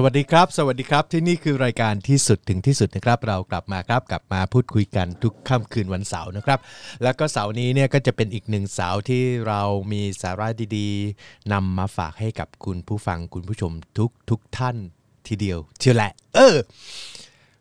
[0.00, 6.58] สวัสดีครับ สวัสดีครับ ที่นี่คือรายการที่สุดถึงที่สุดนะครับ เรากลับมาครับกลับมาพูดคุยกันทุกค่ำคืนวันเสาร์นะครับ
[7.02, 9.60] แล้วก็เสาร์นี้เนี่ยก็จะเป็นอีกหนึ่งเสาร์ที่เรา
[9.92, 14.76] มีสาระดีๆนำมาฝากให้กับคุณผู้ฟังคุณผู้ชมทุกทุกท่าน
[15.28, 16.56] ทีเดียวเชียวแหละ เออ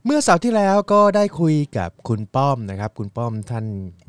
[0.06, 3.66] เมื่อเสาร์ที่แล้วก็ได้คุยกับคุณป้อมนะครับ คุณป้อมท่าน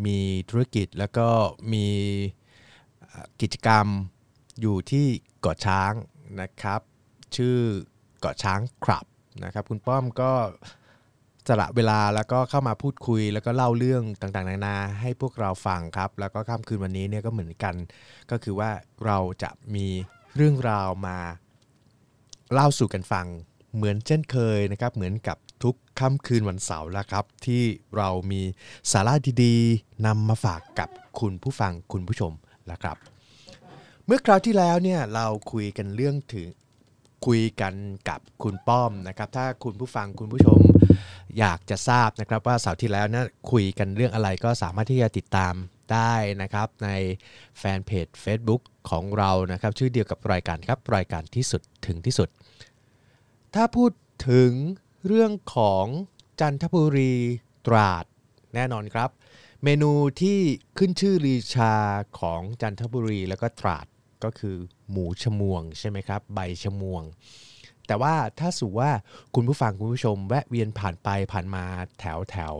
[0.06, 0.18] มี
[0.50, 1.28] ธุรกิจแล้วก็
[1.72, 1.86] มี
[3.40, 3.86] กิจกรรม
[4.60, 5.06] อยู่ที่
[5.40, 5.92] เกาะช้าง
[6.40, 6.80] นะครับ
[7.36, 7.58] ชื่อ
[8.20, 9.04] เกาะช้างครับ
[9.44, 10.30] นะครับ คุณป้อมก็
[11.48, 17.74] สละเวลาแล้วก็เข้ามาพูดคุย แล้วก็เล่าเรื่องต่างๆ นานาให้พวกเราฟังครับ แล้วก็ค่ำคืนวันนี้เนี่ยก็เหมือนกัน
[18.30, 18.70] ก็คือว่า
[19.06, 19.86] เราจะมี
[20.36, 21.18] เรื่องราวมา
[22.52, 23.26] เล่าสู่กันฟัง
[23.74, 27.62] เหมือนเช่นเคยนะครับ เหมือนกับทุกค่ำคืนวันเสาร์แล้วครับ ที่
[27.96, 28.42] เรามี
[28.92, 30.88] สาระดีๆนำมาฝากกับ
[31.20, 32.32] คุณผู้ฟังคุณผู้ชม
[32.66, 32.96] แล้วครับ
[34.06, 36.46] เมื่อคราวที่แล้วเนี่ยเราคุยกันเรื่องถึง
[37.26, 37.74] คุยกัน
[38.08, 40.58] กับคุณป้อมนะครับ ถ้าคุณผู้ฟังคุณผู้ชม
[41.38, 45.54] อยากจะทราบนะครับ ว่าเสาร์ที่แล้วนะคุยกันเรื่องอะไรก็สามารถที่จะติดตาม
[45.92, 46.90] ได้นะครับใน
[47.58, 52.28] แฟนเพจ Facebook ของเรานะครับ ชื่อเดียวกับรายการครับรายการที่สุดถึงที่สุด
[53.54, 53.92] ถ้าพูด
[54.28, 54.50] ถึง
[55.06, 55.86] เรื่องของ
[56.40, 57.14] จันทบุรี
[57.66, 58.04] ตราด
[58.54, 59.10] แน่นอนครับ
[59.64, 59.90] เมนู
[60.20, 60.38] ที่
[60.78, 61.74] ขึ้นชื่อลือชา
[62.20, 63.86] ของจันทบุรีแล้วก็ตราด
[64.24, 64.56] ก็คือ
[64.90, 67.02] หมูชมวงใช่ไหมครับ ใบชมวง
[67.86, 68.90] แต่ว่าถ้าสู่ว่า
[69.34, 71.64] คุณผู้ฟังคุณผู้ชม แวะเวียนผ่านไปผ่านมา
[72.00, 72.54] แถวแถว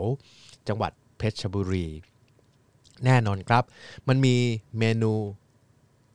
[0.69, 1.87] จังหวัดเพชรบุรี
[3.05, 3.65] แน่นอนครับ
[4.09, 4.37] มันมี
[4.79, 5.13] เมนู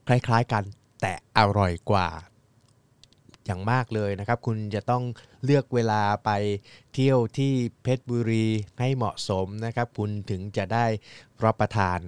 [0.08, 0.64] คล้ายๆกัน
[1.02, 2.08] แต่อร่อยกว่า
[3.46, 5.04] อย่างมากเลยนะครับ คุณจะต้อง
[5.44, 6.30] เลือกเวลาไป
[6.94, 7.54] เที่ยวที่
[7.84, 8.46] เพชรบุรี
[8.80, 10.86] ให้เหมาะสมนะครับ คุณถึงจะได้
[11.44, 12.00] รับประทาน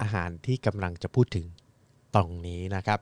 [0.00, 1.46] อาหารที่กำลังจะพูดถึง
[2.16, 3.00] ตรงนี้นะครับ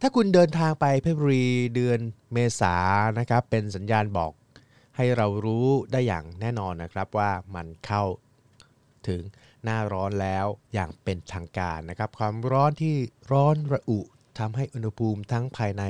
[0.00, 1.98] ถ้าคุณเดินทางไปเพชรบุรีเดือน
[2.32, 2.76] เมษา
[3.18, 4.32] นะครับ เป็นสัญญาณบอก
[4.96, 8.02] ให้เรารู้ได้อย่างแน่นอนนะครับว่ามันเข้า
[9.08, 9.20] ถึง
[9.64, 12.94] หน้าร้อนแล้วอย่างเป็นทางการนะครับ ความร้อนที่
[13.32, 14.00] ร้อนระอุ
[14.38, 15.82] ทำให้อุณหภูมิทั้งภายใน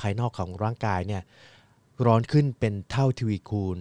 [0.00, 1.22] ภายนอกของร่างกายเนี่ย
[2.06, 3.78] ร้อนขึ้นเป็นเท่าทวีคูณ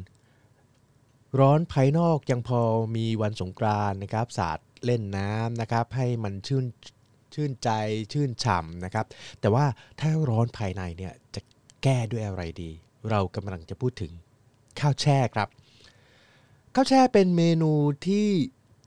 [1.40, 2.61] ร้อนภายนอกยังพอ
[2.96, 6.66] มีวันสงกรานนะครับ สาดเล่นน้ำนะครับ ให้มันชื่น
[7.34, 7.69] ชื่นใจ
[8.13, 9.06] ชื่นฉ่ำนะครับ
[9.41, 9.66] แต่ว่า
[10.00, 11.41] ถ้าร้อนภายในเนี่ยจะ
[11.84, 12.72] แก้ด้วยอะไรดี
[13.09, 14.12] เรากำลังจะพูดถึง
[14.79, 15.47] ข้าวแช่ครับ
[16.75, 17.72] ข้าวแช่เป็นเมนู
[18.07, 18.28] ที่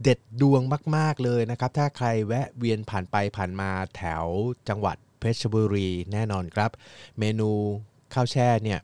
[0.03, 0.63] เด็ดดวง
[0.97, 4.25] มาก ๆ เลยนะครับ ถ้าใครแวะเวียนผ่านไปผ่านมาแถว
[4.69, 6.71] จังหวัดเพชรบุรีแน่นอนครับ
[7.19, 7.51] เมนู
[8.15, 8.81] ข้าวแช่เนี่ย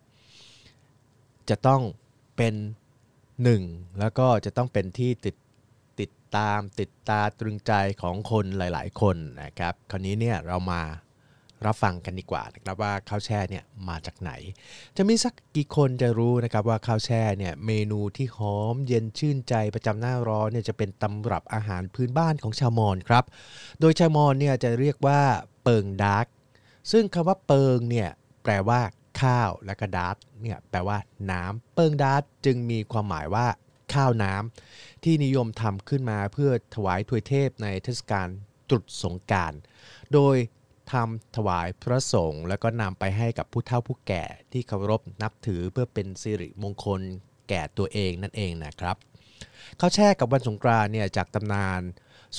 [1.49, 1.83] จะต้อง
[2.37, 2.55] เป็น
[3.43, 3.63] หนึ่ง
[4.01, 5.35] แล้วก็จะต้องเป็นที่ติด
[6.37, 7.73] ตามติดตาตรึงใจ
[8.03, 10.83] ของคนหลาย ๆ คนนะครับ คราวนี้เนี่ยเรามา
[11.67, 14.33] รับฟังกันดีกว่านะครับว่าข้าวแช่เนี่ยมาจากไหน
[14.97, 23.25] จะมีสักกี่คนจะรู้นะครับว่าข้าวแช่เนี่ยเมนูที่หอมเย็นชื่นใจประจำหน้าร้อนเนี่ยจะเป็นตำรับอาหารพื้นบ้านของชาวมอญครับ
[23.81, 25.21] โดยชาวมอญเนี่ยจะเรียกว่า
[25.63, 26.27] เปิงดาร์ก
[26.93, 28.11] ซึ่งคำว่าเปิงเนี่ย
[28.43, 28.81] แปลว่า
[29.23, 30.99] ข้าวและก็ดาร์กเนี่ยแปลว่า
[31.31, 33.47] น้ำเปิงดาร์กจึงมีความหมายว่า
[33.95, 38.29] ข้าวน้ำที่นิยมทำขึ้นมาเพื่อถวายถวายเทพในเทศกาล
[38.69, 39.53] ตรุษสงกรานต์
[40.13, 40.37] โดย
[40.93, 47.01] ทำถวายพระสงฆ์แล้วก็นำไปให้กับผู้เฒ่าผู้แก่ที่เคารพนับถือเพื่อเป็นสิริมงคล
[47.49, 48.97] แก่ตัวเองนั่นเองนะครับ
[49.81, 51.81] ข้าวแช่กับวันสงกรานต์เนี่ยจากตำนาน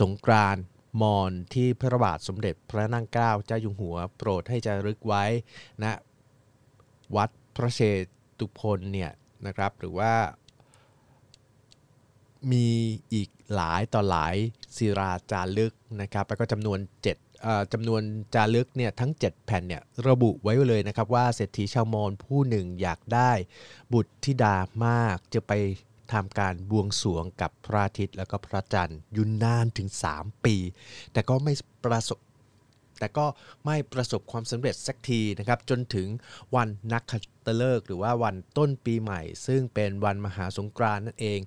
[0.02, 0.64] สงกรานต์
[1.02, 5.24] มอญที่พระบาทสมเด็จพระนั่งเกล้าเจ้าอยู่หัวโปรดให้จะรึกไว้
[5.84, 5.86] ณ
[7.16, 7.80] วัดพระเช
[8.40, 9.12] ตุพนเนี่ย
[9.46, 10.14] นะครับหรือว่า
[12.52, 12.68] มี
[13.14, 14.36] อีกหลายต่อหลาย
[14.78, 17.04] ศิราจารึกนะครับแล้วก็จำนวน7
[17.44, 18.02] เอ่อจำนวน
[18.36, 23.32] จารึกเนี่ยทั้ง 7 แผ่นเนี่ยระบุไว้เลยนะครับว่าเศรษฐีชาวมอญผู้หนึ่งอยากได้
[23.94, 24.56] บุตรธิดา
[24.86, 25.54] มากจะไป
[26.14, 30.56] ทำการบวงสวงกับพระอาทิตย์แล้วก็พระจันทร์ยุนนานถึง 3 ปี
[31.14, 31.54] แต่ก็ไม่
[31.86, 32.20] ประสบ
[33.00, 33.26] แต่ก็
[33.66, 36.08] ไม่ประสบความสำเร็จสักทีนะครับจนถึง
[36.56, 41.40] วันนักขัตฤกษ์หรือว่าวันต้นปีใหม่ ซึ่งเป็นวันมหาสงกรานต์นั่นเอง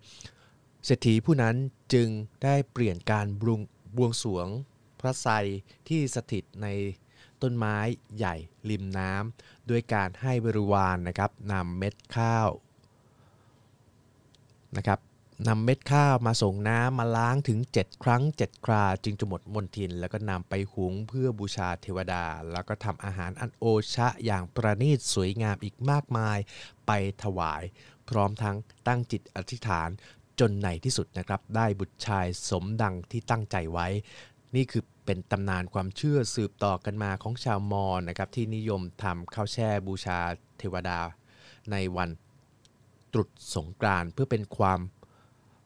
[0.85, 1.57] เศรษฐีผู้นั้น
[1.95, 2.09] จึง
[2.45, 3.61] ได้เปลี่ยนการบวง
[3.97, 4.49] บวงสวง
[5.01, 5.35] พระไทร
[5.89, 6.67] ที่สถิตใน
[7.43, 7.77] ต้นไม้
[8.17, 8.35] ใหญ่
[8.71, 12.49] ริมน้ำด้วยการให้บริวารนนะครับนำเม็ดข้าว
[14.77, 15.01] นะครับ
[15.49, 23.65] นำเม็ดข้าวมาส่งน้ำมาล้างถึง 7 ครั้ง 7 ครา จึงจะหมดมนทิน แล้วก็นำไปหุงเพื่อบูชาเทวดา แล้วก็ทำอาหารอันโอ
[23.95, 26.39] ชะอย่างประณีตสวยงามอีกมากมาย
[26.87, 26.91] ไป
[27.23, 27.63] ถวาย
[28.09, 28.57] พร้อมทั้ง
[28.87, 29.91] ตั้งจิตอธิษฐาน
[30.41, 33.89] จนในที่สุดนะครับ ได้บุตรชายสมดังที่ตั้งใจไว้
[34.57, 40.19] นี่คือเป็นตำนานความเชื่อสืบต่อกันมาของชาวมอญนะครับ ที่นิยมทำข้าวแช่บูชา
[40.59, 40.99] เทวดา
[41.71, 42.11] ในวัน
[43.13, 44.81] ตรุษสงกรานต์เพื่อเป็นความ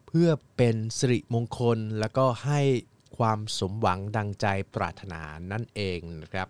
[0.06, 2.60] เพื่อเป็นสิริมงคล แล้วก็ให้
[3.18, 5.22] ความสมหวังดังใจปรารถนา
[5.52, 6.48] นั่นเองนะครับ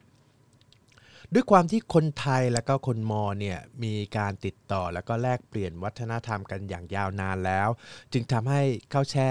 [1.34, 7.68] ด้วยความที่คนไทยและก็คนมอญเนี่ยมีการติดต่อแล้วก็แลกเปลี่ยนวัฒนธรรมกันอย่างยาวนานแล้ว
[8.12, 8.62] จึงทำให้
[8.92, 9.30] ข้าวแช่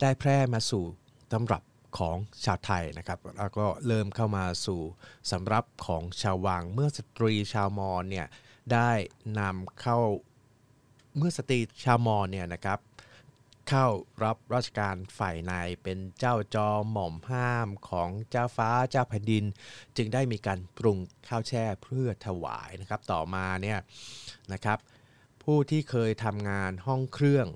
[0.00, 0.84] ได้แพร่มาสู่
[1.32, 1.62] ตำรับ
[1.98, 4.80] ของชาวไทยนะครับ แล้วก็เริ่มเข้ามาสู่
[5.30, 8.26] สำรับของชาววังเมื่อสตรีชาวมอญเนี่ย
[8.72, 8.90] ได้
[9.38, 9.98] นำเข้า
[11.16, 12.78] เมื่อสตรีชาวมอญเนี่ยนะครับ
[13.74, 13.88] เข้า
[14.24, 15.52] รับราชการฝ่ายใน
[15.82, 19.44] เป็นเจ้าจอมหม่อมห้ามของเจ้าฟ้าเจ้าแผ่นดิน
[19.96, 23.78] จึงได้มีการปรุงข้าวแช่เพื่อถวายนะครับต่อมาเนี่ย
[24.52, 24.78] นะครับ
[25.42, 27.46] ผู้ที่เคยทำงานห้องเครื่อง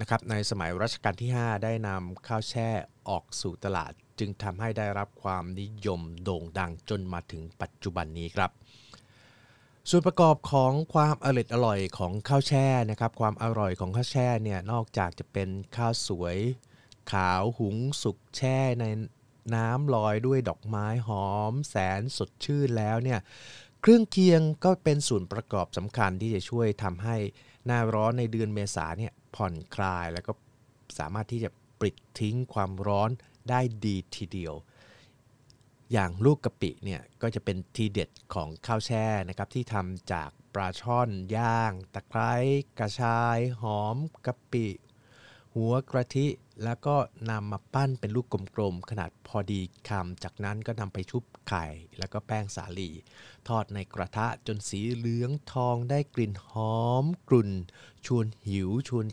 [0.00, 2.68] นะครับในสมัยรัชกาลที่ 5 ได้นำข้าวแช่
[3.08, 8.50] ออกสู่ตลาด จึงทำให้ได้รับความนิยมโด่งดังจนมาถึงปัจจุบันนี้ครับ
[9.88, 16.38] ส่วนประกอบของความอร่อยอร่อยของข้าวแช่นะครับความอร่อยของข้าวแช่เนี่ยนอกจากจะเป็นข้าวสวย
[17.12, 18.84] ขาวหุงสุกแช่ใน
[19.54, 23.20] น้ำลอยด้วยดอกไม้หอม แสนสดชื่นแล้วเนี่ย
[23.80, 27.16] เครื่องเคียงก็เป็นส่วนประกอบสำคัญที่จะช่วยทำให้
[27.66, 30.32] หน้าร้อนในเดือนเมษาเนี่ยผ่อนคลายแล้วก็
[30.98, 31.50] สามารถที่จะ
[31.80, 33.10] ปลิดทิ้งความร้อน
[33.50, 34.54] ได้ดีทีเดียว
[35.92, 42.32] อย่างลูกกะปิเนี่ยก็จะเป็นทีเด็ดของข้าวแช่นะครับที่ทำจากปลาช่อนย่าง ตะไคร้
[42.78, 43.96] กระชาย หอม
[44.26, 44.66] กะปิ
[45.54, 46.26] หัวกระทิ
[46.64, 46.96] แล้วก็
[47.30, 48.26] นำมาปั้นเป็นลูก
[48.56, 51.66] กลมๆ ขนาดพอดีคำจากนั้นก็นำไปชุบไข่
[51.98, 52.90] แล้วก็แป้งสาลี
[53.48, 57.50] ทอดในกระทะจนสีเหลืองทองได้กลิ่นหอมกลุ่น
[58.06, 59.06] ชวนหิวชวน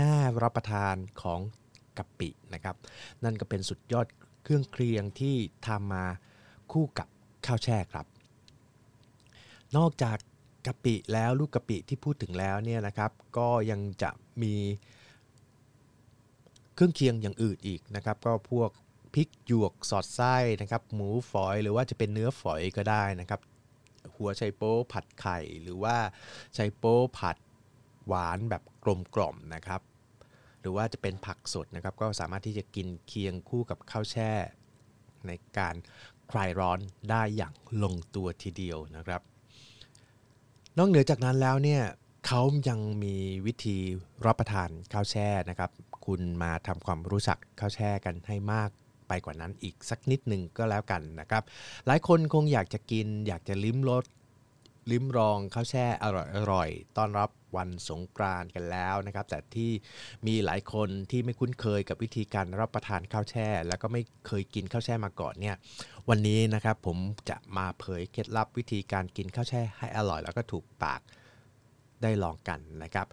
[0.00, 1.40] น่ารับประทานของ
[1.98, 2.76] กะปินะครับ
[3.24, 4.06] นั่นก็เป็นสุดยอด
[4.50, 5.36] รื่องเคียงที่
[5.66, 6.04] ทำมา
[6.72, 7.08] คู่กับ
[7.46, 8.06] ข้าวแช่ครับ
[9.76, 10.18] นอกจาก
[10.66, 14.10] กะปิแล้วลูกกะปิที่พูดถึงแล้วเนี่ยนะครับ ก็ยังจะ
[14.42, 14.54] มี
[16.74, 18.70] เครื่องเคียงอย่างอื่นอีกนะครับ ก็พวก
[19.14, 23.40] พริกหยวกสอดไส้นะครับ หมูฝอยหรือว่าจะเป็นเนื้อฝอยก็ได้นะครับ
[24.14, 25.96] หัวไชโป๊ผัดไข่หรือว่า
[26.54, 27.36] ไชโป๊ผัด
[28.06, 29.80] หวานแบบกลมกล่อมนะครับ
[30.60, 34.32] หรือว่าจะเป็นผักสดนะครับ ก็สามารถที่จะกินเคียงคู่กับข้าวแช่
[35.26, 35.74] ในการ
[36.30, 36.78] คลายร้อน
[37.10, 39.20] ได้อย่างลงตัวทีเดียวนะครับ
[40.78, 41.82] นอกเหนือจากนั้นแล้วเนี่ย
[42.26, 43.78] เขายังมีวิธี
[44.26, 45.70] รับประทานข้าวแช่นะครับ
[46.06, 48.70] คุณมาทำความรู้จักข้าวแช่กันให้มาก
[49.08, 51.42] ไปกว่านั้นอีกสักนิดหนึ่งก็แล้วกันนะครับ
[51.86, 54.04] หลายคนคงอยากจะกิน อยากจะลิ้มรส
[54.90, 59.70] ลิ้มรองข้าวแช่อร่อยอร่อยต้อนรับวันสงกรานต์กันแล้วนะครับ แต่ที่
[60.26, 65.56] มีหลายคนที่ไม่คุ้นเคยกับวิธีการรับประทานข้าวแช่ แล้วก็ไม่เคยกินข้าวแช่มาก่อนเนี่ย
[66.08, 66.98] วันนี้นะครับผม
[67.30, 71.00] จะมาเผยเคล็ดลับวิธีการกินข้าวแช่ให้อร่อย แล้วก็ถูกปาก
[72.02, 73.06] ได้ลองกันนะครับ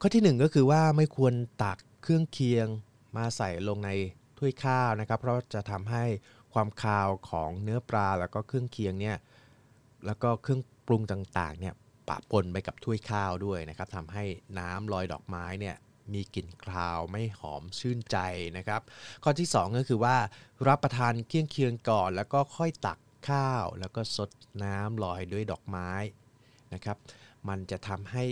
[0.00, 2.66] ข้อที่หนึ่งก็คือว่าไม่ควรตักเครื่องเคียง
[3.16, 3.90] มาใส่ลงใน
[4.38, 6.04] ถ้วยข้าวนะครับ เพราะจะทำให้
[6.52, 9.16] ความคาวของเนื้อปลาแล้วก็เครื่องเคียงเนี่ย
[10.06, 11.74] แล้วก็เครื่อง ปรุงต่างๆเนี่ย
[12.08, 14.24] ปะปนไปกับถ้วยข้าวด้วยนะครับทำให้
[14.58, 15.76] น้ำลอยดอกไม้เนี่ย
[16.12, 18.16] มีกลิ่นคราวไม่หอมชื่นใจ
[18.56, 18.80] นะครับ
[19.22, 20.16] ข้อที่ 2 ก็คือว่า
[20.68, 24.30] รับประทานเคี่ยงเคียงก่อน แล้วก็ค่อยตักข้าว แล้วก็สด
[24.64, 25.90] น้ำลอยด้วยดอกไม้
[26.74, 26.96] นะครับ
[27.48, 28.24] มันจะทำให้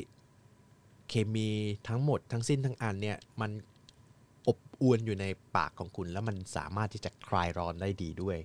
[1.08, 1.50] เคมี
[1.88, 3.50] ทั้งหมดทั้งสิ้นทั้งอันเนี่ยมัน
[4.48, 8.38] อบอวนอยู่ในปากของคุณ แล้วมันสามารถที่จะคลายร้อนได้ดีด้วย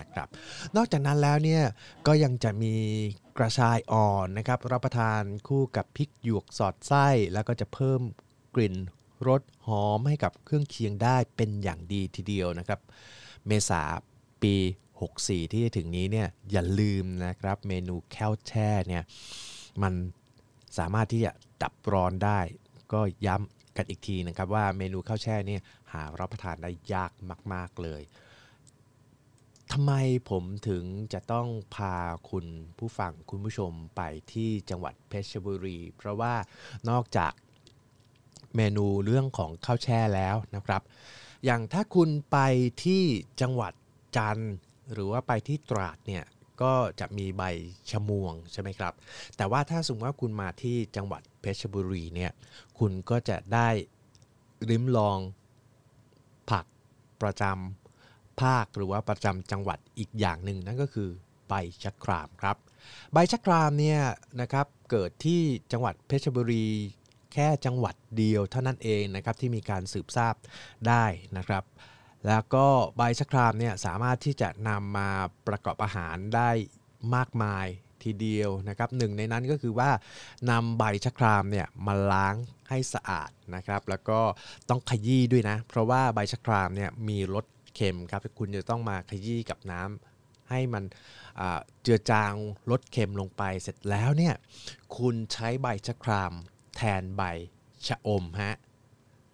[0.00, 0.28] นะครับ
[0.76, 1.62] นอกจากนั้นแล้วเนี่ย
[2.06, 2.74] ก็ยังจะมี
[3.38, 8.00] กระชายอ่อนนะครับ รับประทานคู่กับพริกหยวกสอดไส้ แล้วก็จะเพิ่ม
[8.54, 8.74] กลิ่น
[9.28, 12.80] รสหอมให้กับเครื่องเคียงได้เป็นอย่างดีทีเดียวนะครับ
[13.46, 13.82] เมษา
[14.42, 14.54] ปี
[15.00, 19.04] 64 ที่จะถึงนี้เนี่ยอย่าลืมนะครับ เมนูแค้วแช่เนี่ย
[19.82, 19.94] มัน
[20.78, 21.32] สามารถที่จะ
[21.62, 22.38] ดับร้อนได้
[22.92, 25.60] ก็ย้ำกันอีกทีนะครับว่าเมนูข้าวแช่เนี่ย
[25.92, 27.12] หารับประทานได้ยาก
[27.52, 28.02] มาก ๆเลย
[29.72, 29.92] ทำไม
[30.30, 31.94] ผมถึงจะต้องพา
[32.30, 32.46] คุณ
[32.78, 36.34] ผู้ฟังคุณผู้ชมไปที่จังหวัดเพชรบุรี เพราะว่า
[36.90, 37.32] นอกจาก
[38.56, 40.82] เมนูเรื่องของข้าวแช่แล้วนะครับ
[41.44, 42.38] อย่างถ้าคุณไป
[42.84, 43.02] ที่
[43.40, 43.72] จังหวัด
[44.16, 44.54] จันทร์
[44.92, 46.24] หรือว่าไปที่ตราดเนี่ย
[46.62, 47.42] ก็จะมีใบ
[47.90, 48.94] ชะมวงใช่ไหมครับ
[49.36, 52.32] แต่ว่าถ้าสมมติว่าคุณมาที่จังหวัดเพชรบุรีเนี่ย
[52.78, 53.68] คุณก็จะได้
[54.70, 55.18] ริมลอง
[56.50, 56.64] ผัก
[57.22, 57.79] ประจำ
[58.42, 61.10] ภาคหรือว่าประจำจังหวัดอีกอย่างหนึ่งนั่นก็คือ
[61.48, 62.56] ใบชะครามครับ
[63.12, 64.00] ใบชะครามเนี่ย
[64.40, 66.66] นะครับเกิดที่จังหวัดเพชรบุรี
[67.32, 70.34] แค่จังหวัดเดียวเท่านั้นเองนะครับที่มีการสืบทราบ
[70.88, 71.04] ได้
[71.36, 71.64] นะครับ
[72.26, 75.10] แล้วก็ใบชะครามเนี่ยสามารถที่จะนำมา
[75.48, 76.50] ประกอบอาหารได้
[77.14, 77.66] มากมาย
[78.02, 79.90] ทีเดียวนะครับหนึ่งในนั้นก็คือว่า
[80.50, 82.34] นำใบชะครามเนี่ยมาล้าง
[82.68, 84.20] ให้สะอาดนะครับ แล้วก็
[84.68, 90.84] ต้องขยี้ด้วยนะ เพราะว่าใบชะครามเนี่ยมีรส เค็มครับคุณจะต้องมาขยี้กับน้ำให้มัน
[91.82, 92.34] เจือจาง
[92.70, 94.34] ลดเค็มลงไปเสร็จแล้วเนี่ย
[94.96, 96.32] คุณใช้ใบชะคราม
[96.76, 97.22] แทนใบ
[97.86, 98.56] ชะอมฮะ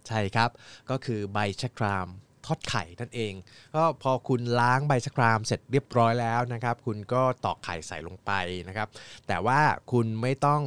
[0.09, 0.51] ใช่ครับ
[0.91, 2.09] ก็คือใบชะคราม
[2.47, 3.33] ทอดไข่นั่นเอง
[3.77, 8.31] ก็พอคุณล้างใบชะครามเสร็จเรียบร้อยแล้วนะครับ คุณก็ตอกไข่ใส่ลงไป
[8.69, 8.89] นะครับ
[9.27, 9.61] แต่ว่า
[9.93, 10.63] คุณไม่ต้อง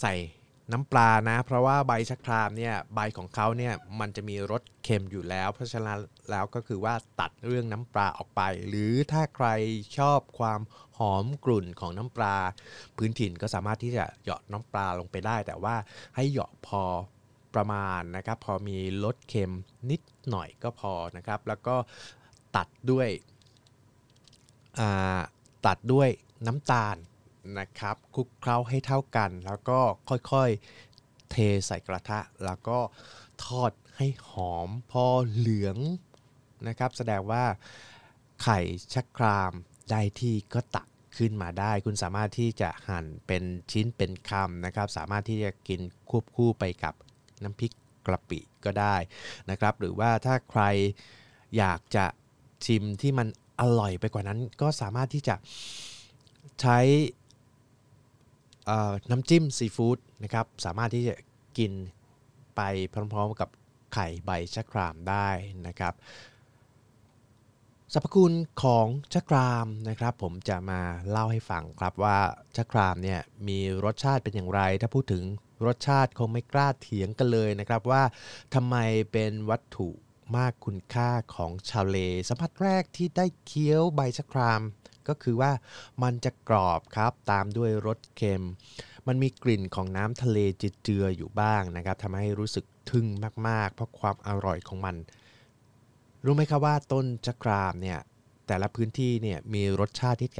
[0.00, 0.14] ใส่
[0.72, 5.98] น้ำปลานะ เพราะว่าใบชะครามเนี่ยใบของเขาเนี่ยมันจะมีรสเค็มอยู่แล้ว เพราะฉะนั้น
[6.30, 9.48] แล้วก็คือว่าตัดเรื่องน้ำปลาออกไป หรือถ้าใคร
[9.98, 10.60] ชอบความ
[10.98, 12.36] หอมกลุ่นของน้ำปลา
[12.96, 15.74] พื้นถิ่นก็สามารถที่จะเหยาะน้ำปลาลงไปได้ แต่ว่า
[16.16, 16.82] ให้เหยาะพอ
[17.54, 19.54] ประมาณนะครับพอมีรสเค็ม
[19.90, 21.76] นิดหน่อยก็พอนะครับ แล้วก็
[22.56, 23.08] ตัดด้วย
[25.66, 26.08] ตัดด้วย
[26.46, 26.96] น้ำตาล
[27.58, 32.78] นะครับคลุกเคล้าให้เท่ากัน แล้วก็ค่อยๆเทใส่กระทะ แล้วก็
[33.44, 35.04] ทอดให้หอมพอ
[35.34, 35.76] เหลือง
[36.68, 37.44] นะครับ แสดงว่า
[38.42, 38.58] ไข่
[38.94, 39.52] ชักคราม
[39.90, 43.42] ได้ที่ก็ตักขึ้นมาได้ คุณสามารถที่จะหั่นเป็น
[43.72, 45.80] ชิ้นเป็นคำนะครับ สามารถที่จะกิน
[46.10, 46.94] ควบคู่ไปกับ
[47.42, 47.72] น้ำพริก
[48.06, 48.96] กระปิก็ได้
[49.50, 50.62] นะครับ หรือว่าถ้าใคร
[51.56, 52.06] อยากจะ
[52.64, 53.28] ชิมที่มัน
[53.60, 55.34] อร่อยไปกว่านั้น ก็สามารถที่จะ
[56.60, 56.78] ใช้
[59.10, 61.14] น้ำจิ้มซีฟู้ดนะครับสามารถที่จะ
[61.58, 61.72] กิน
[62.56, 62.60] ไป
[63.12, 63.48] พร้อมๆกับ
[63.94, 65.28] ไข่ใบชะครามได้
[65.66, 65.94] นะครับ
[67.92, 68.32] สรรพคุณ
[68.62, 72.18] ของชะครามนะครับ ผมจะมาเล่าให้ฟังครับว่า
[72.56, 75.24] ชะครามเนี่ยมีรสชาติเป็นอย่างไร ถ้าพูดถึง
[75.66, 78.02] รสชาติคงไม่กล้าเถียงกันเลยนะครับว่า
[78.54, 78.76] ทำไม
[79.12, 79.88] เป็นวัตถุ
[80.36, 81.98] มากคุณค่าของชาวเล
[82.28, 84.62] สัมผัสแรกที่ได้เคี้ยวใบชะคราม
[85.08, 85.52] ก็คือว่า
[86.02, 88.44] มันจะกรอบครับตามด้วยรสเค็ม
[89.06, 90.38] มันมีกลิ่นของน้ำทะเล
[90.84, 93.06] เจืออยู่บ้างนะครับทำให้รู้สึกทึ่ง
[93.48, 94.96] มาก ๆ เพราะความอร่อยของมัน
[96.24, 97.98] รู้ไหมครับว่าต้นชะครามเนี่ย
[98.46, 100.30] แต่ละพื้นที่เนี่ยมีรสชาติที่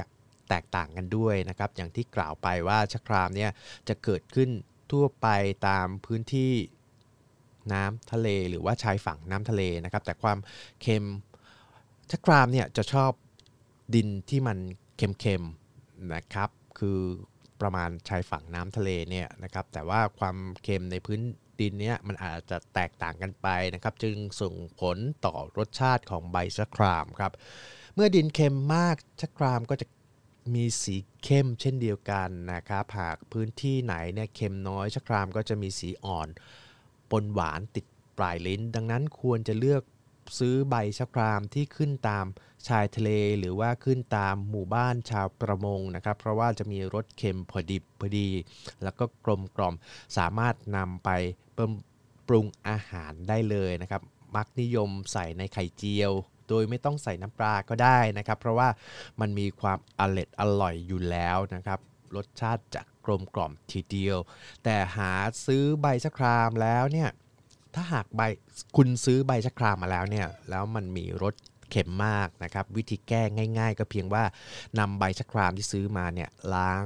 [0.48, 3.50] แตกต่างกันด้วยนะครับอย่างที่กล่าวไปว่าชะครามเนี่ย
[3.88, 4.50] จะเกิดขึ้น
[4.92, 5.28] ทั่วไป
[5.68, 6.52] ตามพื้นที่
[7.72, 10.38] น้ำทะเลหรือว่าชายฝั่งน้ำทะเลนะครับแต่ความ
[10.82, 11.06] เค็ม
[12.10, 13.12] ชะครามเนี่ยจะชอบ
[13.94, 14.58] ดินที่มัน
[14.96, 17.00] เค็มๆนะครับ คือ
[17.60, 21.20] ประมาณชายฝั่งน้ำทะเลเนี่ยนะครับ แต่ว่าความเค็มในพื้น
[21.60, 27.32] ดินเนี้ยมันอาจจะแตกต่างกันไปนะครับ จึงส่งผลต่อรสชาติของใบชะครามครับ
[27.94, 29.86] เมื่อดินเค็มมากชะครามก็จะ
[30.54, 36.28] มีสีเข้มเช่นเดียวกันนะครับหากพื้นที่ไหนเนี่ยเค็มน้อยชะครามก็จะมีสีอ่อน
[37.10, 37.86] ปนหวานติด
[38.18, 39.82] ปลายลิ้น ดังนั้นควรจะเลือก
[40.38, 42.26] ซื้อใบชะครามที่ขึ้นตาม
[42.68, 48.28] ชายทะเล หรือว่าขึ้นตามหมู่บ้านชาวประมงนะครับ เพราะว่าจะมีรสเค็มพอดิบพอดี
[48.82, 49.74] แล้วก็กลมกล่อม
[50.16, 51.10] สามารถนำไป
[52.28, 54.02] ปรุงอาหารได้เลยนะครับ
[54.36, 56.12] มักนิยมใส่ในไข่เจียว
[56.48, 58.68] โดยไม่ต้องใส่น้ำปลาก็ได้นะครับ เพราะว่า
[59.20, 61.80] มันมีความอร่อยอร่อยอยู่แล้วนะครับ
[62.16, 64.18] รสชาติจะกลมกล่อมทีเดียว
[64.64, 65.12] แต่หา
[65.46, 67.10] ซื้อใบชะครามแล้วเนี่ย
[67.78, 68.22] ถ้าหากใบ
[68.76, 71.34] คุณซื้อใบชะครามมาแล้วเนี่ยแล้วมันมีรส
[71.70, 73.22] เค็มมากนะครับ วิธีแก้
[73.58, 74.24] ง่าย ๆ ก็เพียงว่า
[74.78, 76.84] นำใบชะครามที่ซื้อมาเนี่ยล้าง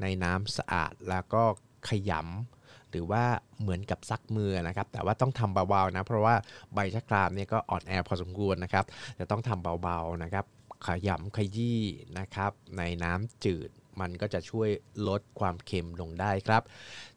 [0.00, 1.42] ในน้ำสะอาดแล้วก็
[1.88, 3.24] ขยำหรือว่า
[3.60, 6.34] เหมือนกับซักมือนะครับ แต่ว่าต้องทำเบาๆนะ เพราะว่า
[6.74, 8.84] ใบชะครามเนี่ยก็อ่อนแอพอสมควรนะครับ
[9.18, 10.44] จะต้องทำเบาๆนะครับ
[10.86, 11.80] ขยำขยี้
[12.18, 13.70] นะครับ ในน้ำจืด
[14.00, 14.68] มันก็จะช่วย
[15.08, 16.62] ลดความเค็มลงได้ครับ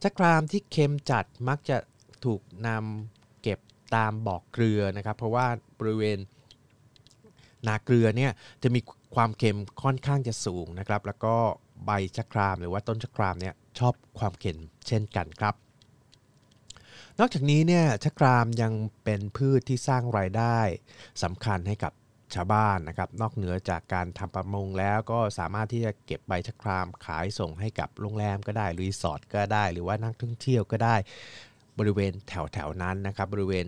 [0.03, 1.77] ชะครามที่เค็มจัดมักจะ
[2.25, 3.16] ถูกนำ
[3.96, 5.48] ตามบอกเกลือนะครับ เพราะว่า
[5.79, 6.17] บริเวณ
[7.67, 8.32] นาเกลือเนี่ย
[8.63, 8.79] จะมี
[9.15, 11.36] ความเค็มค่อนข้างจะสูงนะครับ แล้วก็
[11.86, 15.56] ใบชะครามหรือว่าต้นชะครามเนี่ยชอบความเค็มเช่นกันครับ
[17.20, 20.60] นอกจากนี้เนี่ยชะครามยังเป็นพืชที่สร้างรายได้
[21.24, 21.94] สำคัญให้กับ
[22.36, 30.96] ชาวบ้านนะครับนอกเหนือจากการทำประมงแล้วก็สามารถที่จะเก็บใบชะครามขายส่งให้กับโรงแรมก็ได้รีสอร์ทก็ได้ หรือว่านักท่องเที่ยวก็ได้
[31.79, 33.67] บริเวณแถวแถวนั้นนะครับบริเวณ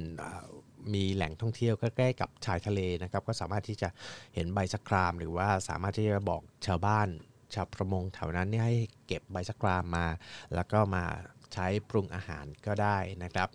[0.93, 3.89] มีแหล่งท่องเที่ยวใกล้ๆกับชายทะเลนะครับก็สามารถที่จะ
[4.35, 7.07] เห็นใบชะคราม หรือว่าสามารถที่จะบอกชาวบ้าน
[7.53, 8.75] ชาวประมงแถวนั้นนี่ให้
[9.07, 10.05] เก็บใบชะครามมา
[10.55, 11.03] แล้วก็มา
[11.53, 13.49] ใช้ปรุงอาหารก็ได้นะครับ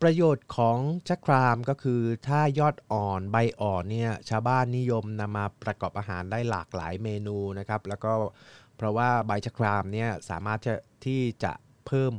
[0.00, 0.78] ประโยชน์ของ
[1.08, 8.12] ชะครามก็คือถ้ายอดอ่อนใบอ่อนเนี่ยชาวบ้านนิยมนำมาประกอบอาหารได้หลากหลายเมนูนะครับ แล้วก็
[8.76, 10.60] เพราะว่าใบชะครามเนี่ยสามารถ
[11.06, 11.52] ที่จะ
[11.86, 12.12] เพิ่ม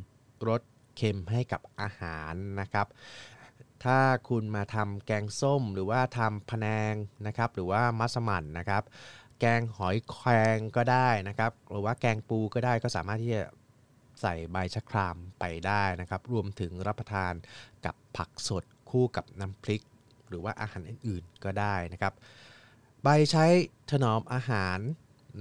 [0.50, 0.62] รส
[1.00, 2.88] เค็มให้กับอาหารนะครับ
[3.84, 6.94] ถ้าคุณมาทำแกงส้มหรือว่าทำพะแนง
[7.28, 8.84] นะครับ หรือว่ามัสมั่นนะครับ
[9.40, 13.44] แกงหอยแครงก็ได้นะครับ หรือว่าแกงปูก็ได้ก็สามารถที่จะ
[14.22, 17.34] ใส่ใบชะครามไปได้นะครับ รวมถึงรับประทาน
[17.86, 19.84] กับผักสดคู่กับน้ำพริก
[20.30, 22.14] หรือว่าอาหารอื่นๆก็ได้นะครับ
[23.04, 23.46] ใบใช้
[23.92, 24.80] ถนอมอาหาร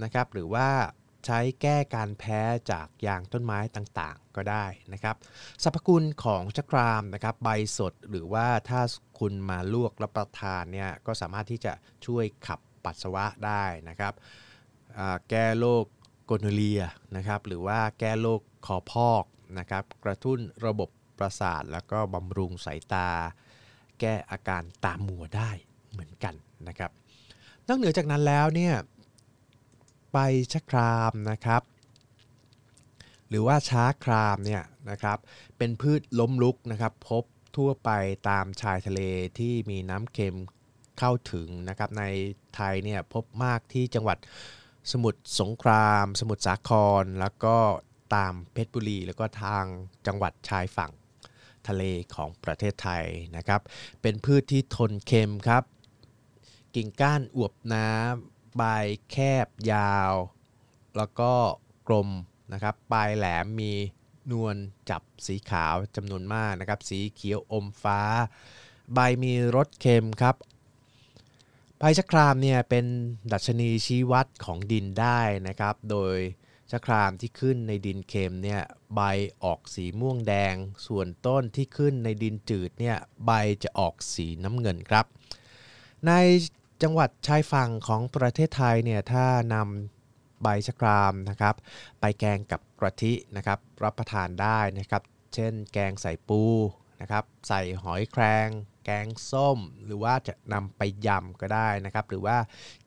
[0.03, 0.67] นะครับ หรือว่า
[1.25, 5.15] ใช้แก้การแพ้จากยางต้นไม้ต่างๆ ก็ได้นะครับ
[5.63, 8.81] สรรพคุณของชะครามนะครับใบสดหรือว่าถ้า
[9.19, 11.73] คุณมาลวกรับประทานเนี่ยก็สามารถที่จะ
[12.05, 14.13] ช่วยขับปัสสาวะได้นะครับ
[15.29, 15.85] แก้โรค
[16.25, 16.83] โกนเลีย
[17.15, 19.25] นะครับหรือว่าแก้โรคคอพอก
[19.59, 23.09] นะครับกระตุ้นระบบประสาท แล้วก็บำรุงสายตา
[23.99, 25.51] แก้อาการตามัวได้
[25.91, 26.35] เหมือนกัน
[26.67, 26.91] นะครับ
[27.67, 28.73] นอกเหนือจากนั้นแล้วเนี่ย
[30.11, 30.17] ใบ
[30.53, 31.61] ชะครามนะครับ
[33.29, 35.17] หรือว่าช้าครามเนี่ยนะครับ
[35.57, 37.23] เป็นพืชล้มลุกนะครับพบ
[37.57, 37.89] ทั่วไป
[38.29, 39.01] ตามชายทะเล
[39.39, 40.37] ที่มีน้ำเค็ม
[40.99, 42.03] เข้าถึงนะครับใน
[42.55, 44.17] ไทยเนี่ยพบมากที่จังหวัด
[44.91, 47.57] สมุทรสงคราม สมุทรสาคร แล้วก็
[48.15, 49.65] ตามเพชรบุรี แล้วก็ทาง
[50.07, 50.91] จังหวัดชายฝั่ง
[51.67, 51.83] ทะเล
[52.15, 53.05] ของประเทศไทย
[53.37, 53.61] นะครับ
[54.01, 55.63] เป็นพืชที่ทนเค็มครับ
[56.75, 58.63] กิ่งก้านอวบน้ำ ใบ
[59.11, 60.13] แคบยาว
[60.97, 61.33] แล้วก็
[61.87, 62.09] กลม
[62.53, 63.73] นะครับ ปลายแหลมมี
[64.31, 64.55] นวล
[64.89, 68.01] จับสีขาวจำนวนมากนะครับ สีเขียวอมฟ้า
[68.93, 70.35] ใบมีรสเค็มครับ
[71.79, 72.85] ใบชะครามเนี่ยเป็น
[73.31, 76.15] ดัชนีชี้วัดของดินได้นะครับ โดย
[76.71, 78.61] ชะครามที่ขึ้นในดินเค็มเนี่ย
[78.95, 79.01] ใบ
[79.43, 80.55] ออกสีม่วงแดง
[80.87, 83.31] ส่วนต้นที่ขึ้นในดินจืดเนี่ยใบ
[83.63, 85.05] จะออกสีน้ำเงินครับ
[86.07, 86.11] ใน
[86.83, 91.55] จังหวัดชายฝั่งของประเทศไทยเนี่ยถ้านำใบชะครามนะครับ
[91.99, 96.41] ไปแกงกับกะทินะครับรับประทานได้นะครับ เช่น แกงใส่ปู
[97.01, 98.47] นะครับ ใส่หอยแครง
[98.85, 102.37] แกงส้ม หรือว่าจะนำไปยำก็ได้นะครับ หรือว่า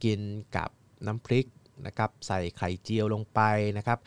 [0.05, 0.21] กิน
[0.57, 0.71] กับ
[1.07, 1.47] น้ำพริก
[1.87, 3.41] นะครับ ใส่ไข่เจียวลงไป
[3.79, 3.99] นะครับ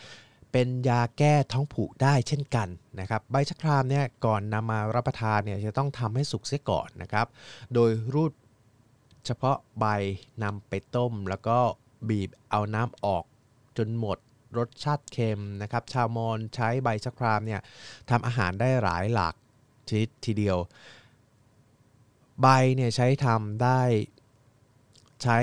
[0.52, 2.70] เป็นยาแก้ท้องผูกได้เช่นกัน
[3.00, 7.28] นะครับ ใบชะครามเนี่ยก่อนนำมารับประทานเนี่ยจะต้องทำให้สุกเสียก่อนนะครับ
[7.74, 8.32] โดยรูด
[9.26, 9.86] เฉพาะใบ
[10.44, 11.60] นำไปต้ม แล้วก็
[12.10, 13.24] บีบเอาน้ำออก
[13.78, 14.18] จนหมด
[14.58, 17.62] รสชาติเค็มนะครับ ชาวมอญใช้ใบชะครามเนี่ย
[18.10, 19.36] ทำอาหารได้หลายหลาก
[19.90, 20.58] ชนิดทีเดียว
[22.42, 23.82] ใบเนี่ยใช้ทำได้
[25.24, 25.38] ใช้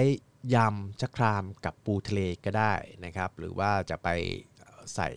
[0.55, 4.09] ยำชะครามกับปูทะเลก็ได้นะครับ หรือว่าจะไป
[4.95, 5.09] ใส่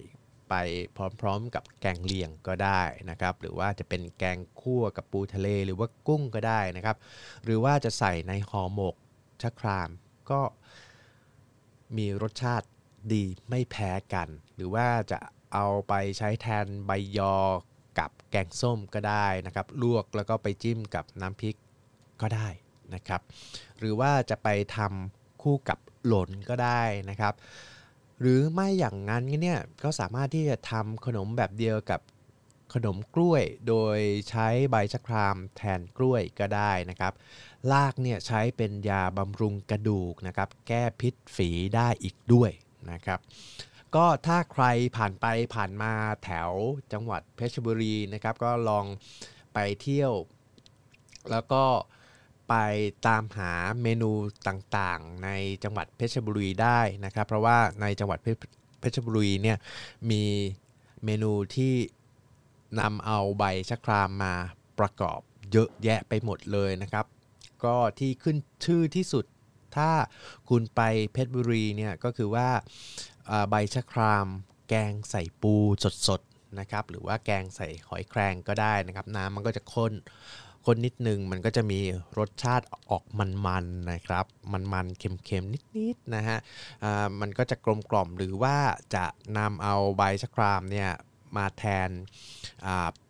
[0.49, 0.53] ไป
[1.21, 6.97] พร้อมๆ กับแกงเลียงก็ได้นะครับ หรือว่าจะเป็นแกงคั่วกับปูทะเลหรือว่ากุ้งก็ได้นะครับ
[7.43, 8.95] หรือว่าจะใส่ในห่อหมก
[9.41, 9.89] ชะคราม
[10.31, 10.41] ก็
[11.97, 12.67] มีรสชาติ
[13.13, 15.19] ดีไม่แพ้กัน หรือว่าจะ
[15.53, 17.35] เอาไปใช้แทนใบยอ
[17.99, 21.55] กับแกงส้มก็ได้นะครับ ลวกแล้วก็ไปจิ้มกับน้ำพริก
[22.21, 22.47] ก็ได้
[22.93, 23.21] นะครับ
[23.79, 27.33] หรือว่าจะไปทำคู่กับหล่นก็ได้นะครับ
[28.21, 32.01] หรือไม่อย่างนั้นเนี่ยก็สามารถที่จะทำขนมแบบเดียวกับ
[32.73, 33.97] ขนมกล้วยโดย
[34.29, 37.13] ใช้ใบชะครามแทนกล้วยก็ได้นะครับ
[37.71, 42.51] รากเนี่ยใช้เป็นยาบำรุงกระดูกนะครับ แก้พิษฝีได้อีกด้วย
[42.91, 43.19] นะครับ
[43.95, 44.65] ก็ถ้าใคร
[44.97, 45.25] ผ่านไป
[45.55, 46.51] ผ่านมาแถว
[46.93, 48.85] จังหวัดเพชรบุรีนะครับ ก็ลอง
[49.53, 50.13] ไปเที่ยว
[51.31, 51.63] แล้วก็
[52.49, 52.53] ไป
[53.07, 54.11] ตามหาเมนู
[54.47, 55.29] ต่างๆ ใน
[55.63, 58.19] จังหวัดเพชรบุรีได้นะครับ เพราะว่าในจังหวัด
[58.79, 59.57] เพชรบุรีเนี่ย
[60.11, 60.23] มี
[61.05, 61.75] เมนูที่
[62.79, 64.33] นำเอาใบชะครามมา
[64.79, 65.19] ประกอบ
[65.51, 67.05] เยอะแยะไปหมดเลยนะครับ
[67.63, 69.25] ก็ที่ขึ้นชื่อที่สุด
[69.75, 69.91] ถ้า
[70.49, 70.81] คุณไป
[71.13, 72.49] เพชรบุรีเนี่ยก็คือว่า
[73.49, 74.27] ใบชะคราม
[74.69, 75.55] แกงใส่ปู
[76.07, 79.93] สดๆนะครับหรือว่าแกงใส่หอยแครงก็ได้นะครับ น้ำมันก็จะข้น
[80.65, 81.79] ข้นนิดนึง มันก็จะมี
[82.17, 83.03] รสชาติออก
[83.47, 86.37] มันๆนะครับ มันๆเค็มๆนิดๆนะฮะ
[87.19, 88.57] มันก็จะกลมกล่อมหรือว่า
[88.95, 89.05] จะ
[89.37, 90.89] นำเอาใบชะครามเนี่ย
[91.37, 91.89] มาแทน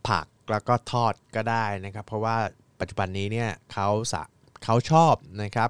[0.07, 2.37] ผักแล้วก็ทอดก็ได้นะครับ เพราะว่า
[2.79, 4.23] ปัจจุบันนี้เนี่ยเขาสะ
[4.63, 5.69] เขาชอบนะครับ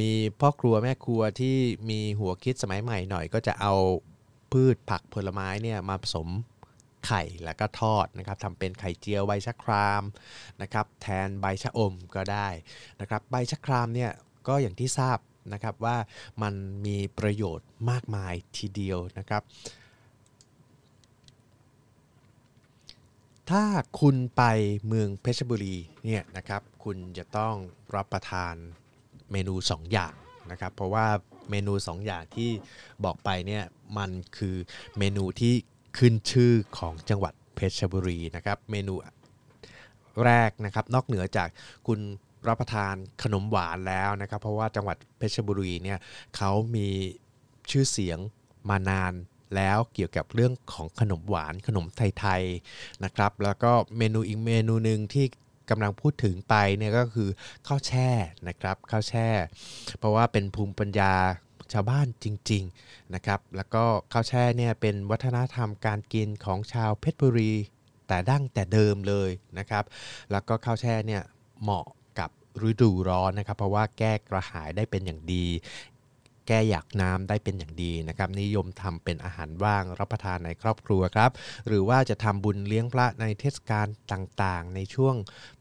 [0.00, 1.56] มีพ่อครัวแม่ครัวที่
[1.90, 3.74] มีหัวคิดสมัยใหม่หน่อย ก็จะเอา
[4.52, 6.28] พืชผักผลไม้เนี่ยมาผสม
[7.06, 10.02] ไข่แล้วก็ทอดนะครับทำเป็นไข่เจียวใบชะคราม
[10.62, 12.48] นะครับแทนใบชะอมก็ได้
[13.00, 14.10] นะครับใบชะครามเนี่ย
[14.48, 15.18] ก็อย่างที่ทราบ
[15.52, 15.96] นะครับว่า
[16.42, 16.54] มัน
[16.86, 19.42] มีประโยชน์มากมายทีเดียวนะครับ
[23.50, 23.64] ถ้า
[24.00, 24.42] คุณไป
[24.86, 27.54] เมืองเพชรบุรีเนี่ยนะครับคุณจะต้อง
[27.94, 28.54] รับประทาน
[29.32, 30.14] เมนู 2 อย่าง
[30.50, 31.06] นะครับ เพราะว่า
[31.50, 32.50] เมนู 2 อย่างที่
[33.04, 33.64] บอกไปเนี่ย
[33.98, 34.56] มันคือ
[34.98, 35.54] เมนูที่
[35.98, 38.94] ขึ้นชื่อของจังหวัดเพชรบุรีนะครับ เมนู
[40.24, 41.48] แรกนะครับนอกเหนือจาก
[41.86, 42.00] คุณ
[42.48, 45.98] รับประทานขนมหวานแล้วนะครับ เพราะว่าจังหวัดเพชรบุรีเนี่ย
[46.36, 46.88] เขามี
[47.70, 48.18] ชื่อเสียง
[48.68, 49.12] มานาน
[49.56, 51.86] แล้วเกี่ยวกับเรื่องของขนมหวานขนม
[52.18, 55.26] ไทยๆนะครับ แล้วก็เมนูอีกเมนูหนึ่งที่
[55.70, 57.28] กำลังพูดถึงไปเนี่ยก็คือ
[57.66, 58.08] ข้าวแช่
[58.48, 59.28] นะครับข้าวแช่
[59.98, 61.14] เพราะว่าเป็นภูมิปัญญา
[61.72, 67.52] ชาวบ้านจริงๆนะครับ แล้วก็ข้าวแช่เนี่ยเป็นวัฒนธรรมการกินของชาวเพชรบุรี
[68.08, 69.84] แต่ดั้งแต่เดิมเลยนะครับ
[70.30, 71.22] แล้วก็ข้าวแช่เนี่ย
[71.62, 71.86] เหมาะ
[72.18, 72.30] กับ
[72.68, 75.46] ฤดูร้อนนะครับ เพราะว่าแก้กระหายได้เป็นอย่างดี
[76.46, 81.30] แก้อยากน้ำได้เป็นอย่างดีนะครับ นิยมทำเป็นอาหารว่างรับประทานในครอบครัวครับ
[81.68, 85.14] หรือว่าจะทำบุญเลี้ยงพระในเทศกาลต่างๆ ในช่วง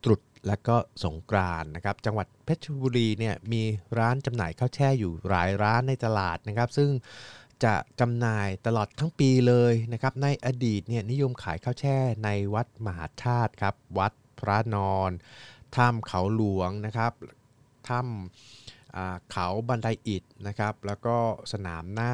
[0.03, 3.63] ตรุษ และก็สงกรานนะครับ จังหวัดเพชรบุรีเนี่ยมี
[3.99, 6.89] ร้านจำหน่ายข้าวแช่อยู่หลายร้านในตลาดนะครับ ซึ่ง
[7.63, 15.11] จะจำหน่ายตลอดทั้งปีเลยนะครับ ในอดีตเนี่ยนิยมขายข้าวแช่ในวัดมหาธาตุครับ วัดพระนอน
[15.75, 17.13] ถ้ำเขาหลวงนะครับ
[17.87, 21.17] ถ้ำอ่าเขาบันไดอิฐนะครับ แล้วก็
[21.51, 22.13] สนามหน้า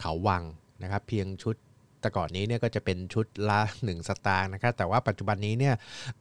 [0.00, 0.42] เขาวัง
[0.82, 1.56] นะครับ เพียงชุด
[2.06, 5.74] แต่ก่อนนี้เนี่ยก็จะเป็นชุดละ1สตางค์นะครับแต่ว่าปัจจุบันนี้เนี่ย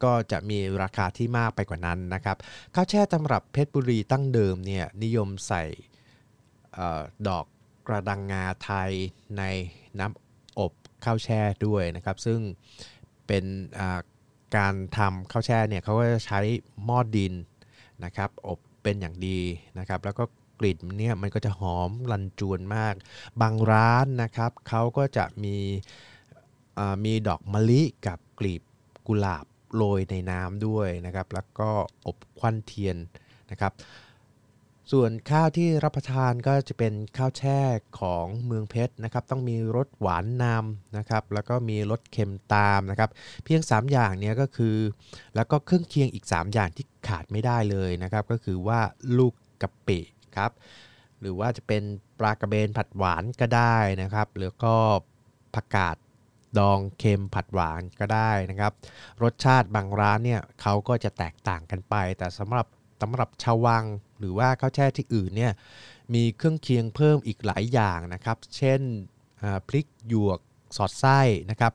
[0.04, 2.38] ก็จะมีราคาที่มากไปกว่านั้นนะครับ
[2.76, 5.64] ข้าวแช่ตำรับเพชรบุรีตั้งเดิมเนี่ยนิยมใส่
[7.28, 7.46] ดอก
[7.88, 8.92] กระดังงาไทย
[9.38, 9.44] ใน
[10.00, 10.72] น้ำอบ
[11.06, 12.40] ข้าวแช่ด้วยนะครับ ซึ่ง
[13.28, 13.46] เป็น
[14.58, 16.40] การทำข้าวแช่เนี่ยเขาก็จะใช้
[16.86, 17.34] หม้อดิน
[18.06, 19.40] นะครับอบเป็นอย่างดี
[19.80, 20.24] นะครับ แล้วก็
[20.60, 22.94] กลิ่นเนี่ยมันก็จะหอมรันจวนมาก
[23.42, 25.58] บางร้านนะครับเขาก็จะมี
[27.06, 28.62] มีดอกมะลิกับกลีบ
[29.08, 31.70] กุหลาบโรยในน้ำด้วยนะครับ แล้วก็
[32.08, 32.98] อบควันเทียน
[33.52, 33.74] นะครับ
[34.92, 37.60] ส่วนข้าวที่รับประทานก็จะเป็นข้าวแช่
[38.00, 43.10] ของเมืองเพชรนะครับ ต้องมีรสหวานนำนะครับ แล้วก็มีรสเค็มตามนะครับ
[43.46, 44.76] เพียง 3 อย่างเนี้ยก็คือ
[45.36, 48.80] แล้วก็เครื่องเคียงอีก 3 อย่างที่ขาดไม่ได้เลยนะครับ ก็คือว่า
[49.18, 50.00] ลูกกะปิ
[50.38, 50.52] ครับ
[51.22, 51.84] หรือว่าจะเป็น
[52.20, 54.76] ปลากระเบนผัดหวานก็ได้นะครับหรือก็
[55.56, 55.96] ผักกาด
[56.60, 58.74] ดองเค็มผัดหวานก็ได้นะครับ
[59.24, 62.68] รสชาติบางร้านเนี่ยเขาก็จะแตกต่างกันไป แต่สำหรับ
[63.02, 63.84] สำหรับชาววัง
[64.20, 65.54] หรือว่าข้าวแช่ที่อื่นเนี่ย
[66.14, 68.82] มีเครื่องเคียงเพิ่มอีกหลายอย่างนะครับ เช่น
[69.68, 70.40] พริกหยวก
[70.78, 71.20] สอดไส้
[71.52, 71.74] นะครับ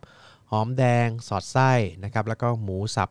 [0.51, 1.73] หอมแดงสอดไส้
[2.05, 3.11] นะครับ แล้วก็หมูสับ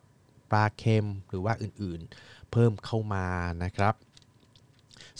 [0.51, 3.25] ปลาเค็มหรือว่าอื่นๆ เพิ่มเข้ามา
[3.63, 3.93] นะครับ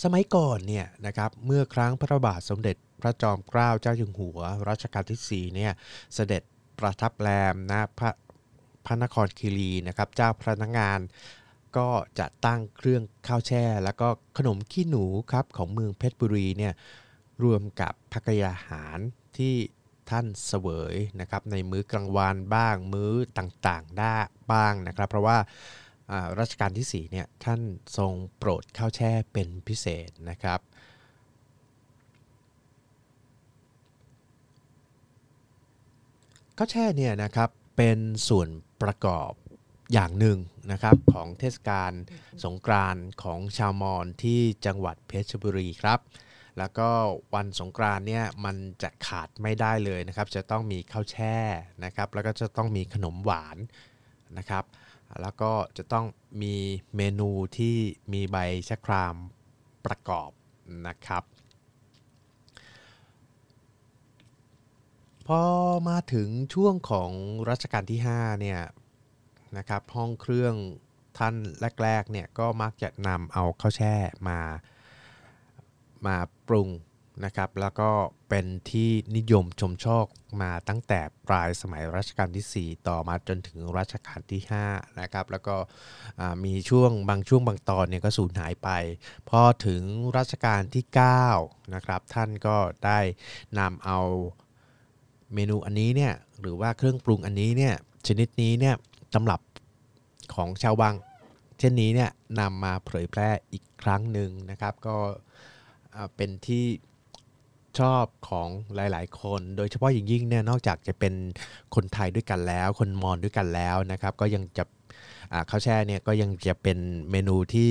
[0.02, 5.72] สมัยก่อนเนี่ยนะครับเมื่อครั้งพระบาทสมเด็จพระจอมเกล้าเจ้าอยู่หัวรัชกาลที่4เนี่ย
[6.14, 6.42] เสด็จ
[6.78, 8.10] ประทับแรมนะพระ
[8.86, 11.00] พระนครคีรีนะครับเจ้าพระนักงาน
[11.76, 14.08] ก็จะตั้งเครื่องข้าวแช่ แล้วก็
[14.38, 16.72] ขนมขี้หนูครับของเมืองเพชรบุรีเนี่ย
[17.44, 18.98] รวมกับพักยาหาร
[19.36, 19.54] ที่
[20.10, 24.16] ท่านเสวยนะครับในมื้อกลางวันบ้างมื้อต่างๆได้
[24.52, 25.79] บ้างนะครับ เพราะว่าอ่า
[26.40, 27.60] รัชกาลที่4เนี่ยท่าน
[27.98, 30.60] ทรงโปรดข้าวแช่เป็นพิเศษนะครับ
[36.58, 38.48] ข้าวแช่เนี่ยนะครับเป็นส่วน
[38.82, 39.32] ประกอบ
[39.92, 40.38] อย่างหนึ่ง
[40.72, 41.92] นะครับของเทศกาล
[42.44, 46.00] สงกรานต์ของชาวมอญที่จังหวัดเพชรบุรีครับ
[46.58, 46.88] แล้วก็
[47.34, 51.36] วันสงกรานต์เนี่ยมันจะขาดไม่ได้เลยนะครับ จะต้องมีข้าวแช่
[51.84, 53.56] นะครับ แล้วก็จะต้องมีขนมหวาน
[54.38, 54.64] นะครับ
[55.22, 56.06] แล้วก็จะต้อง
[56.42, 56.56] มี
[56.96, 57.76] เมนูที่
[58.12, 58.36] มีใบ
[58.68, 59.14] ชะคราม
[59.86, 60.30] ประกอบ
[60.86, 61.24] นะครับ
[65.26, 65.42] พอ
[65.88, 67.10] มาถึงช่วงของ
[67.50, 68.60] รัชกาลที่ 5 เนี่ย
[69.56, 70.54] นะครับห้องเครื่อง
[71.18, 71.34] ท่าน
[71.82, 73.94] แรกๆเนี่ยก็มักจะนำเอาข้าวแช่
[74.28, 74.40] มา
[76.06, 76.16] มา
[76.48, 76.68] ปรุง
[77.24, 77.90] นะครับแล้วก็
[78.28, 80.04] เป็นที่นิยมชมชอบ
[80.42, 85.56] มาตั้งแต่ปลายสมัยรัชกาลที่ 4 ต่อมาจนถึงรัชกาลที่5นะครับแล้วก็
[86.44, 88.68] มีช่วงบางช่วงบางตอนเนี่ยก็สูญหายไป
[89.28, 89.82] พอถึง
[90.16, 90.84] รัชกาลที่
[91.28, 92.98] 9นะครับท่านก็ได้
[93.58, 93.98] นำเอา
[95.34, 97.74] เมนูอันนี้เนี่ยหรือว่าเครื่องปรุงอันนี้เนี่ย
[98.06, 98.74] ชนิดนี้เนี่ย
[99.14, 99.40] ตำรับ
[100.34, 100.94] ของชาววัง
[101.58, 104.96] เช่นนี้เนี่ยนำมาเผยแพร่อีกครั้งหนึ่งนะครับก็
[106.16, 106.64] เป็นที่
[107.78, 111.14] ชอบของหลาย ๆ คน โดยเฉพาะอย่างยิ่งเนี่ยนอกจากจะเป็น
[111.74, 114.64] คนไทยด้วยกันแล้ว คนมอญด้วยกันแล้วนะครับ ก็ยังจะ
[115.50, 116.78] ข้าวแช่เนี่ยก็ยังจะเป็น
[117.10, 117.70] เมนูที่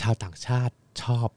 [0.00, 1.28] ชาวต่างชาติชอบ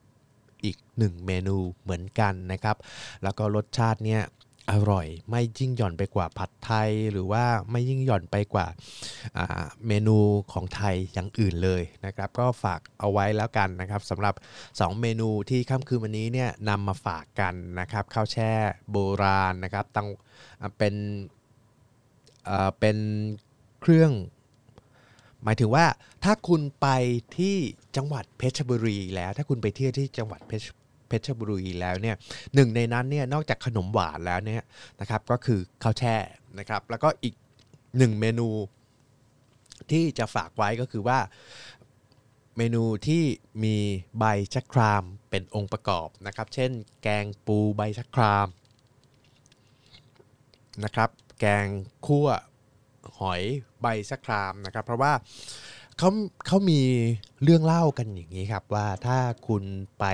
[0.63, 2.77] อีกหนึ่งเมนูเหมือนกันนะครับ
[3.23, 4.21] แล้วก็รสชาติเนี่ย
[4.71, 8.67] อร่อย ไม่ยิ่งหย่อนไปกว่าผัดไทย หรือว่าไม่ยิ่งหย่อนไปกว่า
[9.87, 10.17] เมนู
[10.51, 14.35] ของไทยอย่างอื่นเลยนะครับ ก็ฝากเอาไว้แล้วกันนะครับสำหรับ
[14.67, 18.51] 2 เมนูที่ค่ำคืนวันนี้เนี่ยนำมาฝากกันนะครับข้าวแช่
[18.91, 20.07] โบราณนะครับตั้ง
[20.61, 20.95] อ่าเป็น
[22.45, 22.97] เอ่อเป็น
[23.81, 24.11] เครื่อง
[25.43, 25.85] หมายถึงว่า
[26.23, 26.87] ถ้าคุณไป
[27.37, 27.55] ที่
[27.97, 30.67] จังหวัดเพชรบุรีแล้วถ้าคุณไปเที่ยวที่จังหวัดเพชร
[31.07, 32.15] เพชรบุรีแล้วเนี่ย
[32.55, 34.65] หนึ่งในนั้นเนี่ยนอกจากขนมหวานแล้วเนี่ย
[35.01, 36.15] นะครับก็คือข้าวแช่
[36.59, 37.35] นะครับ แล้วก็อีก
[37.97, 38.47] หนึ่งเมนู
[39.91, 41.19] ที่จะฝากไว้ก็คือว่า
[42.57, 43.23] เมนูที่
[43.63, 43.75] มี
[44.19, 46.71] ใบชะครามเป็นองค์ประกอบนะครับ เช่น
[47.03, 48.47] แกงปูใบชะคราม
[50.83, 51.65] นะครับ แกง
[52.05, 52.27] คั่ว
[53.19, 53.41] หอย
[53.81, 55.13] ใบชะครามนะครับ เพราะว่า
[55.97, 56.09] เขา
[56.47, 56.81] เขามี
[57.43, 59.17] เรื่องเล่ากันอย่างนี้ครับว่าถ้า
[59.47, 59.63] คุณ
[59.99, 60.05] ไป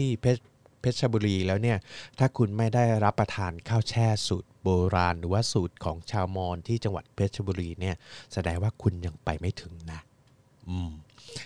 [0.00, 0.42] ที่เพชร
[0.80, 1.78] เพชรบุรีแล้วเนี่ย
[2.18, 7.96] ถ้าคุณไม่ได้รับประทานข้าวแช่สูตรโบราณ หรือว่าสูตรของชาวมอญที่จังหวัดเพชรบุรีเนี่ย
[8.32, 10.00] แสดงว่าคุณยังไปไม่ถึงนะ
[10.68, 10.90] อืม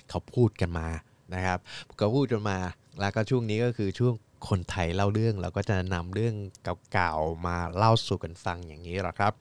[0.08, 0.88] เขาพูดกันมา
[1.34, 1.58] นะครับ
[1.96, 2.58] เขาพูดกันมา
[3.00, 4.14] แล้วก็ช่วงนี้ก็คือช่วง
[4.48, 6.34] คนไทยเล่าเรื่องเราก็จะนำเรื่อง
[6.92, 9.32] เก่าๆมาเล่าสู่กันฟังอย่างนี้หรอครับ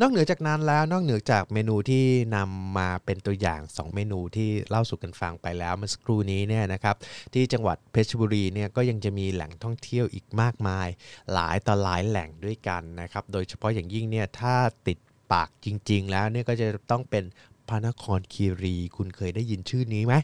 [0.00, 2.04] นอกเหนือจากนั้นแล้วนอกเหนือจากเมนูที่
[2.36, 6.96] นำมาเป็นตัวอย่าง 2 เมนูที่เล่าสู่กันฟังไปแล้วเมื่อสักครู่นี้เนี่ยนะครับ
[7.34, 10.88] ที่จังหวัดเพชรบุรีเนี่ยก็ยังจะมีแหล่งท่องเที่ยวอีกมากมาย
[11.32, 14.54] หลายต่อหลายแหล่งด้วยกันนะครับโดยเฉพาะอย่างยิ่งเนี่ยถ้า
[14.86, 14.98] ติด
[15.32, 17.24] ปากจริง ๆ แล้วเนี่ยก็จะต้องเป็น
[17.68, 20.14] พระนครคีรี คุณเคยได้ยินชื่อนี้ไหม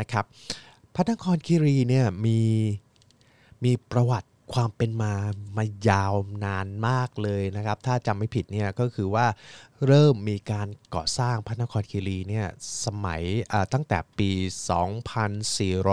[0.00, 0.24] นะครับ
[0.94, 2.38] พระนครคีรีเนี่ยมี
[3.64, 5.14] มีประวัติความเป็นมา
[5.56, 9.26] มายาวนานมากเลยนะครับ ถ้าจำไม่ผิดเนี่ยก็คือว่า
[9.86, 12.46] เริ่มมีการก่อสร้างพระนครคีรีเนี่ย
[12.84, 13.22] สมัย
[13.72, 14.30] ตั้งแต่ปี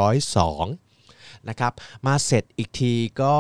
[0.10, 1.74] 2402 นะครับ
[2.08, 3.36] มาเสร็จอีกทีก็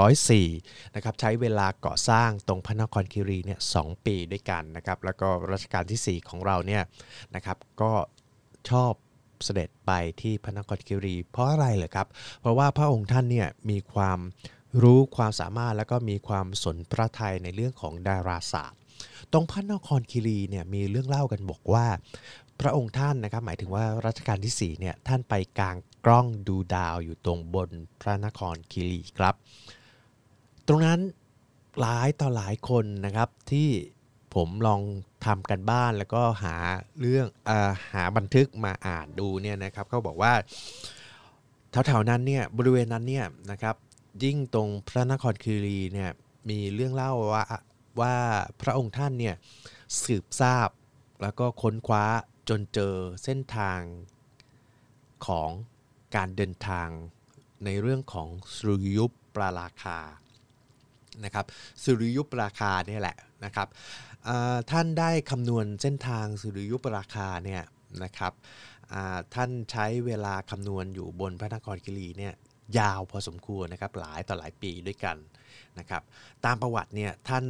[0.00, 6.82] 2404 นะครับ ใช้เวลาก่อสร้างตรงพระนครคีรีเนี่ย2ปีด้วยกันนะครับ แล้วก็รัชกาลที่ 4 ของเราเนี่ย
[7.34, 7.92] นะครับก็
[8.70, 8.92] ชอบ
[9.44, 12.06] เสด็จไปที่พระนครคีรี เพราะอะไรเหรอครับ
[12.40, 14.18] เพราะว่าพระองค์ท่านเนี่ยมีความ
[14.82, 18.78] รู้ความสามารถแล้วก็มีความสนพระทัยในเรื่องของดาราศาสตร์
[19.32, 21.86] ตรงพระนครคีรีเนี่ยมีเรื่องเล่ากันบอกว่า
[22.60, 27.70] พระองค์ท่านนะครับหมายถึงว่ารัชกาลที่4เนี่ยท่านไปกลางกล้องดูดาวอยู่ตรงบน
[28.00, 29.34] พระนครคีรีครับ
[30.66, 31.00] ตรงนั้น
[31.80, 33.68] หลายต่อหลายคนนะครับที่
[34.38, 34.82] ผมลอง
[35.26, 36.54] ทำกันบ้านแล้วก็หา
[37.00, 37.50] เรื่องอ
[37.92, 40.32] หาบันทึกมาอ่านดูเนี่ยนะครับเขาบอกว่า
[41.86, 43.76] แถวๆนั้นเนี่ยบริเวณนั้นเนี่ยนะครับ
[44.24, 46.10] ยิ่งตรงพระนครคีรีเนี่ย
[46.50, 47.44] มีเรื่องเล่าว่า
[48.00, 48.14] ว่า
[48.60, 49.34] พระองค์ท่านเนี่ย
[50.02, 50.68] สืบทราบ
[51.22, 52.04] แล้วก็ค้นคว้า
[52.48, 53.80] จนเจอเส้นทาง
[55.26, 55.50] ของ
[56.16, 56.88] การเดินทาง
[57.64, 59.98] ในเรื่องของสุริยุปราราคา
[61.24, 61.46] นะครับ
[61.82, 63.68] สุริยุปราคาเนี่ยแหละนะครับ
[64.70, 67.62] ท่านได้คำนวณเส้นทางสุริยุปราคาเนี่ย
[68.04, 68.32] นะครับ
[69.34, 72.34] ท่านใช้เวลาคำนวณอยู่บนพระนครกิรีเนี่ย
[72.78, 75.16] ยาวพอสมควรนะครับหลายต่อหลายปีด้วยกัน
[75.78, 76.02] นะครับ
[76.44, 77.44] ตามประวัติเนี่ยท่าน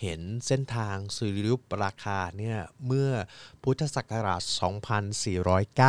[0.00, 3.10] เห็นเส้นทางสุริยุปราคาเนี่ยเมื่อ
[3.62, 4.42] พุทธศักราช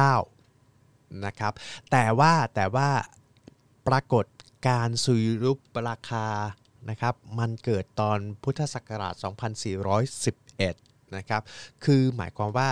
[0.10, 1.54] 2409 นะครับ
[1.92, 2.90] แต่ว่าแต่ว่า
[3.88, 4.26] ปรากฏ
[4.68, 6.26] การสุริยุปราคา
[6.90, 9.14] นะครับมันเกิดตอนพุทธศักราช
[10.36, 11.42] 2411 นะครับ
[11.86, 12.70] คือหมายความว่า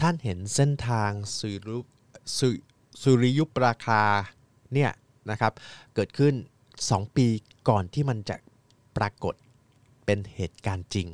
[0.00, 1.78] ท่านเห็นเส้นทางสุริ
[2.38, 2.40] ส
[3.02, 4.02] สุริยุปราคา
[4.74, 4.90] เนี่ย
[5.30, 5.52] นะครับ
[5.94, 6.34] เกิดขึ้น
[6.78, 7.26] 2 ปี
[7.68, 8.36] ก่อนที่มันจะ
[8.96, 9.34] ปรากฏ
[10.04, 11.08] เป็นเหตุการณ์จริง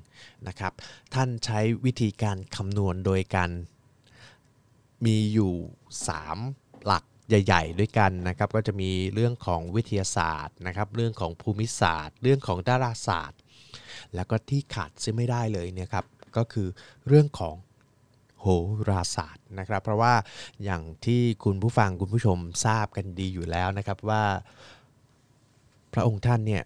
[0.48, 0.72] นะครับ
[1.14, 3.50] ท่านใช้วิธีการคำนวณโดยการ
[5.04, 5.54] มีอยู่
[6.20, 13.40] 3 หลัก ใหญ่ ๆ ด้วยกันนะครับ ก็จะมีเรื่องของวิทยาศาสตร์นะครับ เรื่องของภูมิศาสตร์ เรื่องของดาราศาสตร์
[14.14, 16.06] แล้วก็ที่ขาดซึ่งไม่ได้เลยเนี่ยครับ
[16.36, 16.68] ก็คือ
[17.08, 17.56] เรื่องของ
[18.40, 18.46] โห
[18.90, 20.14] ราศาสตร์นะครับ เพราะว่า
[20.64, 24.24] อย่างที่คุณผู้ฟังคุณผู้ชมทราบกันดีอยู่แล้วนะครับว่า
[25.92, 26.62] พระองค์ท่านเนี่ย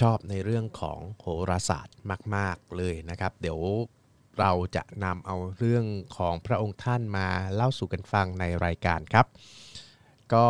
[0.00, 1.96] ชอบในเรื่องของโหราศาสตร์
[2.34, 3.60] มาก ๆ เลยนะครับ เดี๋ยว
[4.40, 5.84] เราจะนำเอาเรื่อง
[6.16, 9.26] ของพระองค์ท่านมาเล่าสู่กันฟังในรายการครับ
[10.34, 10.46] ก็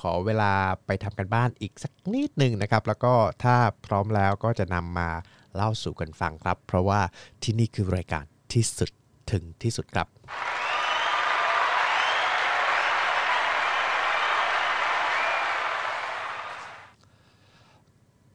[0.00, 0.52] ขอเวลา
[0.86, 5.08] ไปทำกันบ้านอีกสักนิดหนึ่งนะครับ แล้วก็ถ้าพร้อมแล้วก็จะนำมา
[5.54, 7.00] เล่าสู่กันฟังครับ เพราะว่า
[7.42, 8.90] ที่นี่คือรายการที่สุด
[9.32, 10.08] ถึงที่สุดครับ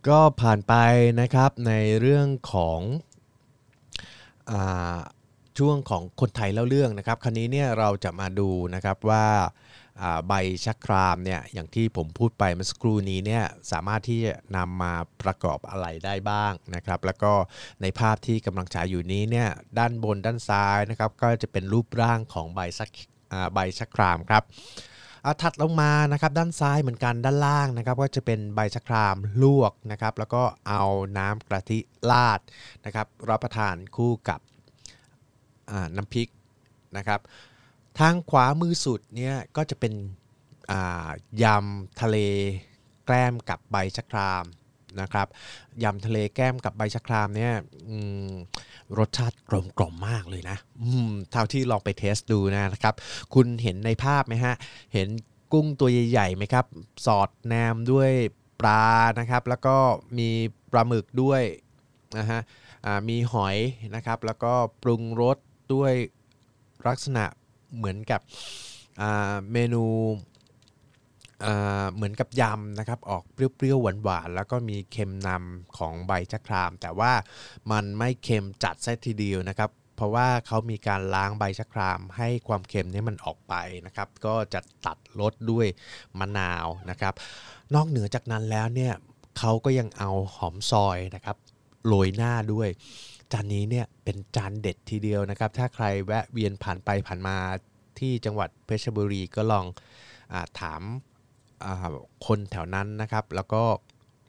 [0.08, 0.74] ก็ผ่านไป
[1.22, 2.80] นะครับในเรื่องของ
[4.52, 4.54] อ
[5.58, 9.26] ช่วงของคนไทยเล่าเรื่องนะครับ คราวนี้เนี่ยเราจะมาดูนะครับว่า
[10.27, 10.34] ใบ
[10.65, 17.34] ชักครามเนี่ยอย่างที่ผมพูดไปเมื่อสักครู่นี้เนี่ยสามารถที่จะนำมาประกอบอะไรได้บ้างนะครับ แล้วก็
[17.81, 22.89] ในภาพที่กำลังฉายอยู่นี้เนี่ยด้านบนด้านซ้ายนะครับก็จะเป็นรูปร่างของใบชัก
[23.53, 24.43] ใบชักครามครับ
[25.41, 30.84] ถัดลงมานะครับด้านซ้ายเหมือนกันด้านล่างนะครับก็จะเป็นใบชะครามลวกนะครับ แล้วก็เอา
[31.17, 31.79] น้ำกะทิ
[32.12, 32.39] ราด
[32.86, 34.39] นะครับ รับประทานคู่กับ
[35.95, 36.27] น้ำพริก
[36.97, 37.19] นะครับ
[37.99, 39.93] ทางขวามือสุดเนี่ยก็จะเป็น
[41.43, 42.17] ยำทะเล
[43.05, 44.45] แกล้มกับใบชะคราม
[45.01, 45.27] นะครับ
[45.84, 47.53] ยำทะเลแก้มกับใบชะครามเนี่ย
[48.97, 50.58] รสชาติกลมกล่อมมากเลยนะ
[51.31, 52.95] เท่าที่ลองไปเทสดูนะครับ
[53.34, 54.55] คุณเห็นในภาพไหมฮะ
[54.93, 55.08] เห็น
[55.53, 56.65] กุ้งตัวใหญ่ๆไหมครับ
[57.05, 58.12] สอดแนมด้วย
[58.60, 58.86] ปลา
[59.19, 59.77] นะครับ แล้วก็
[60.17, 60.29] มี
[60.71, 61.43] ปลาหมึกด้วย
[62.17, 62.39] นะฮะ
[63.10, 63.58] มีหอย
[63.95, 64.53] นะครับ แล้วก็
[64.84, 65.38] ปรุงรส
[65.73, 65.93] ด้วย
[66.88, 67.25] ลักษณะ
[67.77, 68.21] เหมือนกับ
[69.51, 69.83] เมนู
[71.95, 77.11] เหมือนกับยำนะครับออกเปรี้ยวๆหวานๆแล้วก็มีเค็มนำของใบชะคราม แต่ว่า
[77.71, 83.53] มันไม่เค็มจัดซะทีเดียวนะครับ เพราะว่าเขามีการล้างใบชะคราม ให้ความเค็มนี้มันออกไป
[83.85, 85.67] นะครับ ก็จะตัดรสด้วย
[86.19, 87.13] มะนาวนะครับ
[87.75, 88.93] นอกเหนือจากนั้นแล้วเนี่ย
[89.38, 91.38] เขาก็ยังเอาหอมซอยนะครับ
[91.88, 92.69] โรยหน้าด้วย
[93.33, 97.38] จานนี้เนี่ยเป็นจานเด็ดทีเดียวนะครับ ถ้าใครแวะเวียนผ่านไปผ่านมา
[97.99, 99.65] ที่จังหวัดเพชรบุรีก็ลอง
[100.33, 100.81] อถาม
[102.25, 103.63] คนแถวนั้นนะครับ แล้วก็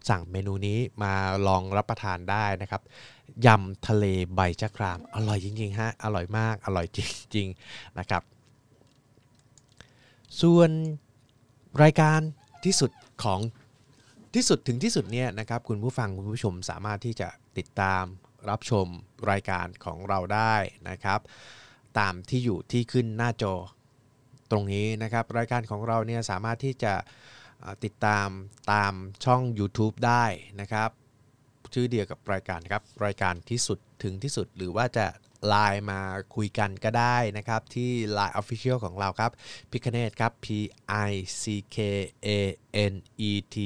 [0.09, 1.13] สั่งเมนูนี้มา
[1.47, 2.83] ลองรับประทานได้นะครับ
[3.47, 4.05] ยำทะเล
[4.35, 6.99] ใบชะคราม อร่อยจริงๆฮะอร่อยมากอร่อยจ
[7.37, 8.23] ริงๆนะครับ
[10.41, 10.71] ส่วน
[11.83, 12.21] รายการ
[12.65, 12.91] ที่สุด
[13.25, 13.41] ของ
[14.35, 17.29] ที่สุดถึงที่สุดเนี่ยนะครับ คุณผู้ฟังคุณผู้ชมสามารถที่จะ
[17.59, 18.05] ติดตาม
[18.51, 18.87] รับชม
[19.31, 20.55] รายการของเราได้
[20.89, 21.21] นะครับ
[21.99, 23.55] ตามที่อยู่ที่ขึ้นหน้าจอ
[24.51, 26.95] ตรงนี้นะครับ รายการของเราเนี่ยสามารถที่จะ
[27.85, 28.29] ติดตาม
[28.73, 28.93] ตาม
[29.25, 30.25] ช่อง YouTube ได้
[30.61, 30.91] นะครับ
[31.75, 35.07] ชื่อเดียวกับรายการครับ รายการที่สุดถึงที่สุดหรือว่าจะ
[35.49, 36.01] ไลน์มา
[36.35, 39.31] คุยกันก็ได้นะครับ ที่ Line Official ของเราครับ
[39.71, 40.47] พิคเนตครับ P
[41.09, 41.77] I C K
[42.27, 42.29] A
[42.93, 42.95] N
[43.31, 43.57] E T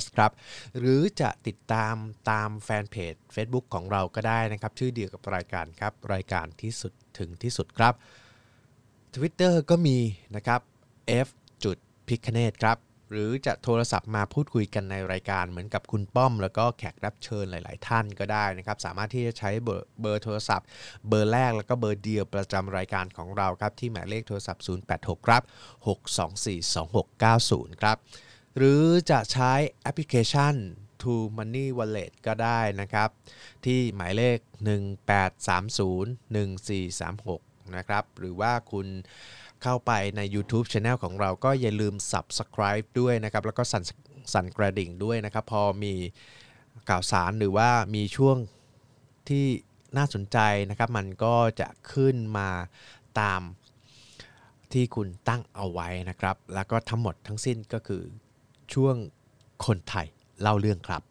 [0.00, 0.32] S ครับ
[0.78, 1.94] หรือจะติดตาม
[2.30, 7.94] ตามแฟนเพจ Facebook ของเราก็ได้นะครับ ชื่อเดียวกับรายการครับ รายการที่สุดถึงที่สุดครับ
[9.14, 9.98] Twitter ก็มี
[10.36, 10.60] นะครับ
[11.26, 11.28] f
[11.64, 11.76] จุด
[12.08, 12.78] พิคเนตครับ
[13.12, 20.66] หรือจะโทรศัพท์มาพูดคุยกันในรายการเหมือนกับคุณป้อม แล้วก็แขกรับเชิญหลาย ๆ ท่านก็ได้นะครับ สามารถที่จะใช้เบอร์เบอร์โทรศัพท์
[21.08, 25.42] เบอร์แรกแล้วก็เบอร์เดียวประจำรายการของเราครับ ที่หมายเลขโทรศัพท์ 086 ครับ
[26.62, 27.96] 6242690 ครับ
[28.56, 30.54] หรือจะใช้แอปพลิเคชัน
[31.02, 33.08] To Money Wallet ก็ได้นะครับ
[33.64, 34.38] ที่หมายเลข
[35.26, 38.86] 18301436 นะครับ หรือว่าคุณ
[39.62, 43.82] เข้าไปใน YouTube Channel ของเราก็อย่าลืม Subscribe ด้วยนะครับ แล้วก็สั่น
[44.32, 45.94] สั่นกระดิ่งด้วยนะครับ พอมี
[46.88, 48.36] ข่าวสารหรือว่ามีช่วง
[49.28, 49.46] ที่
[49.96, 50.38] น่าสนใจ
[50.70, 52.48] นะครับ มันก็จะขึ้นมา
[53.20, 53.40] ตาม
[54.72, 58.02] ที่คุณตั้งเอาไว้นะครับ แล้วก็ทั้งหมดทั้งสิ้นก็คือ
[58.74, 58.94] ช่วง
[59.66, 60.06] คนไทย
[60.40, 61.02] เล่าเรื่องครับ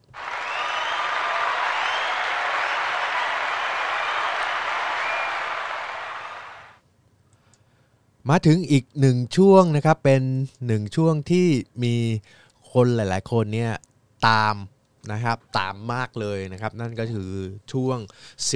[8.30, 10.22] มาถึงอีกหนึ่งช่วงนะครับเป็น
[10.68, 11.48] หนึ่งช่วงที่
[11.84, 11.96] มี
[12.72, 13.72] คนหลาย ๆ คนเนี่ย
[14.28, 14.56] ตาม
[15.12, 17.30] นะครับตามมากเลยนะครับ นั่นก็คือ
[17.72, 17.98] ช่วง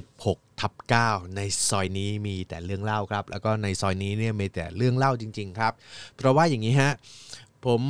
[0.02, 0.74] 16ทับ
[1.04, 1.40] 9ใน
[1.70, 5.74] ซอยนี้มีแต่เรื่องเล่าครับ แล้วก็ในซอยนี้เนี่ยมีแต่เรื่องเล่าจริง ๆ ครับ
[6.16, 6.92] เพราะว่าอย่างนี้ฮะ
[7.66, 7.82] ผม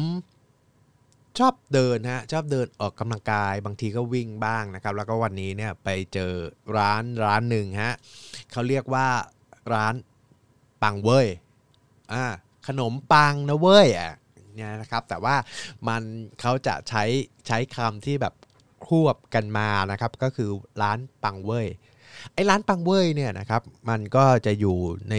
[1.38, 6.34] ชอบเดินฮะชอบเดินออกกำลังกายบางทีก็วิ่งบ้างนะครับ แล้วก็วันนี้เนี่ยไปเจอ
[6.78, 7.96] ร้านร้านหนึ่งฮะ
[8.52, 9.08] เขาเรียกว่า
[9.74, 9.94] ร้าน
[10.82, 11.28] ปังเว้ย
[12.14, 12.26] อ่า
[12.68, 14.14] ขนมปังนะเว้ยอะ
[14.56, 15.36] เนี่ยนะครับ แต่ว่า
[15.88, 16.04] มัน
[16.42, 17.04] เขาจะใช้
[17.48, 18.34] ใช้คำที่แบบ
[18.88, 20.50] ควบกันมานะครับ ก็คือ
[20.82, 21.68] ร้านปังเว้ย
[22.34, 24.78] ไอ้ร้านปังเว้ยเนี่ยนะครับ มันก็จะอยู่
[25.10, 25.16] ใน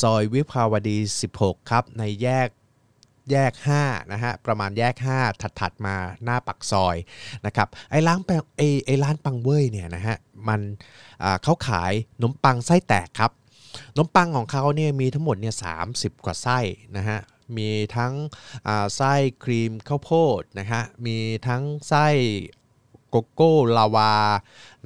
[0.00, 0.96] ซอยวิภาวดี
[1.34, 2.48] 16 ครับ ในแยก
[3.32, 3.52] แยก
[3.82, 6.96] 5นะฮะประมาณแยก 5 ถัดๆมาหน้าปักซอย
[7.46, 10.16] นะครับไอ้ร้านแปงไอ้ไอ้ร้านปังเว้ยเนี่ยนะฮะ
[10.48, 10.60] มัน
[11.42, 13.32] เขาขายขนมปังไส้แตกครับ
[13.96, 15.76] นมปังของเขาเนี่ยมีทั้งหมดเนี่ยสา
[16.24, 16.58] กว่าไส้
[16.96, 17.18] นะฮะ
[17.56, 18.12] มีทั้ง
[18.96, 19.14] ไส้
[19.44, 22.06] ครีมข้าวโพดนะฮะมีทั้งไส้
[23.08, 24.14] โกโก้ลาวา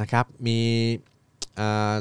[0.00, 0.60] นะครับมี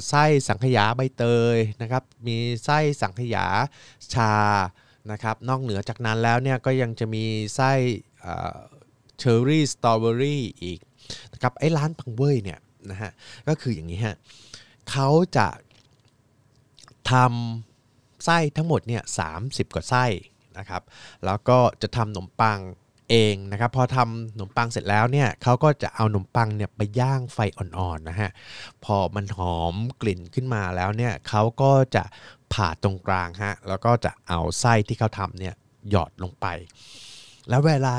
[0.09, 1.23] ไส้สังขยาใบเต
[1.55, 3.45] ยนะครับมีไส้สังขยา
[4.13, 4.33] ชา
[5.11, 7.23] นะครับนอกเหนือจากนั้นแล้วเนี่ยก็ยังจะมี
[7.55, 7.71] ไส้
[9.19, 10.79] เชอร์รี่สตรอเบอรี่อีก
[11.33, 12.59] นะครับไอ้ร้านปังเว่ยเนี่ย
[12.91, 13.11] นะฮะ
[13.47, 14.15] ก็คืออย่างนี้ฮะ
[14.89, 15.47] เขาจะ
[17.11, 19.31] ทำไส้ทั้งหมดเนี่ยสา
[19.73, 20.05] กว่าไส้
[20.57, 20.81] นะครับ
[21.25, 22.59] แล้วก็จะทำขนมปัง
[23.09, 28.31] เองนะครับพอทำขนมปังเสร็จแล้วเนี่ยเขาก็จะเอาขนมปังเนี่ยไปย่างไฟอ่อนๆนะฮะ
[28.85, 32.03] พอมันหอมกลิ่นขึ้นมาแล้วเนี่ยเขาก็จะ
[32.53, 35.55] ผ่าตรงกลางฮะแล้วก็จะเอาไส้ที่เขาทำเนี่ย
[35.89, 36.45] หยอดลงไป
[37.49, 37.95] แล้วเวลา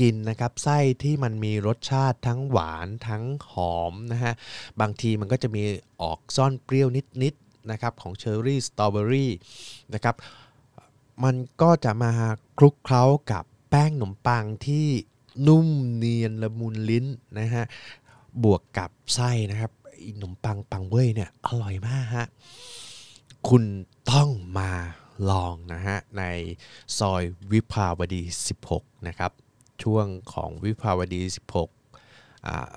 [0.00, 4.34] กินนะครับไส้ที่มันมีรสชาติทั้งหวานทั้งหอมนะฮะ
[4.80, 5.62] บางทีมันก็จะมี
[6.02, 6.88] ออกซ่อนเปรี้ยว
[7.22, 7.34] นิด
[7.70, 9.32] นะครับของเชอร์รี่สตรอเบอรี่
[9.94, 10.14] นะครับ
[11.24, 12.12] มันก็จะมา
[12.58, 14.86] คลุกเคล้ากับแป้งขนมปังที่
[15.46, 17.06] นุ่มเนียนละมุนลิ้น
[17.38, 17.64] นะฮะ
[18.44, 19.72] บวกกับไส้นะครับ
[20.06, 22.26] ขนมปังปังเว้ยเนี่ยอร่อยมากฮะ
[23.48, 23.64] คุณ
[24.10, 24.28] ต้อง
[24.58, 24.70] มา
[25.30, 26.24] ลองนะฮะใน
[26.98, 27.22] ซอย
[27.52, 28.22] วิภาวดี
[28.64, 29.32] 16 นะครับ
[29.82, 31.22] ช่วงของวิภาวดี
[31.84, 32.72] 16อ่า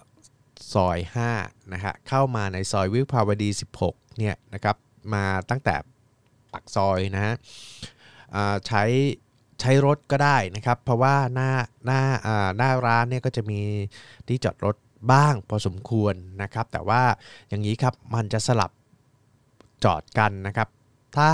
[0.73, 0.97] ซอย
[1.35, 3.49] 5นะฮะเข้ามาในซอยวิภาวดี
[3.83, 4.75] 16 เนี่ยนะครับ
[5.13, 5.75] มาตั้งแต่
[6.53, 7.35] ปักซอยนะฮะ
[8.67, 8.83] ใช้
[9.59, 11.51] ใช้รถก็ได้นะครับ เพราะว่าหน้า
[11.85, 12.01] หน้า
[12.57, 13.61] หน้าร้านเนี่ยก็จะมี
[14.27, 14.75] ที่จอดรถ
[15.11, 17.03] บ้างพอสมควรนะครับ แต่ว่า
[17.49, 18.71] อย่างนี้ครับมันจะสลับ
[19.83, 20.69] จอดกันนะครับ
[21.17, 21.31] ถ้า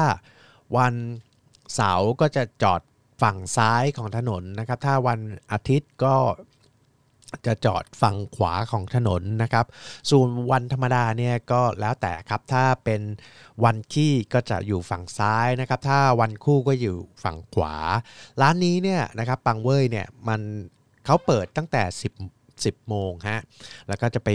[0.78, 0.94] วัน
[1.76, 2.82] เสาร์ก็จะจอด
[3.22, 5.20] ฝั่งซ้ายของถนนนะครับ ถ้าวัน
[5.52, 6.16] อาทิตย์ก็
[7.46, 9.66] จะจอดฝั่งขวาของถนนนะครับ
[10.10, 13.02] ส่วนวันธรรมดาเนี่ยก็แล้วแต่ครับ ถ้าเป็น
[13.64, 17.76] วันขี้ก็จะอยู่ฝั่งซ้ายนะครับ ถ้าวันคู่ก็อยู่ฝั่งขวา
[18.42, 20.42] ร้านนี้เนี่ยนะครับปังเว่ยเนี่ยมัน
[21.06, 21.84] เขาเปิดตั้งแต่
[22.36, 23.42] 10 10โมงฮะ
[23.88, 24.30] แล้วก็จะไป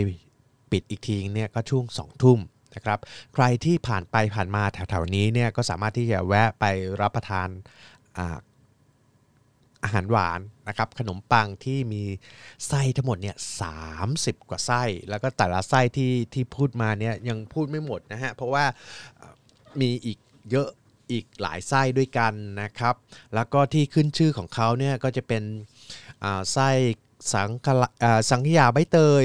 [0.73, 2.39] ปิดอีกทีเนี่ยก็ช่วง2ทุ่ม
[2.77, 2.99] นะครับ
[3.35, 6.65] ใครที่ผ่านไปผ่านมาแถวๆนี้เนี่ยก็สามารถที่จะแวะไป
[7.01, 7.49] รับประทาน
[9.83, 12.03] อาหารหวานนะครับขนมปังที่มี
[12.69, 13.79] ไส้ทั้งหมดเนี่ยสา
[14.51, 18.65] กว่าไส้ แล้วก็แต่ละไส้ที่ที่พูดมาเนี่ยยังพูดไม่หมดนะฮะเพราะว่า
[19.81, 20.19] มีอีก
[20.51, 20.69] เยอะ
[21.13, 22.95] อีกหลายไส้ด้วยกันนะครับ
[23.35, 25.43] แล้วก็ที่ขึ้นชื่อของเขาเนี่ยก็จะเป็น
[26.53, 26.71] ไส้
[27.33, 27.51] สัง
[28.31, 29.25] สังขยาใบเตย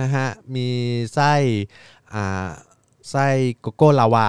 [0.00, 0.68] นะฮะมี
[1.14, 1.32] ไส้
[3.10, 3.26] ไส้
[3.60, 4.28] โกโก้ลาวา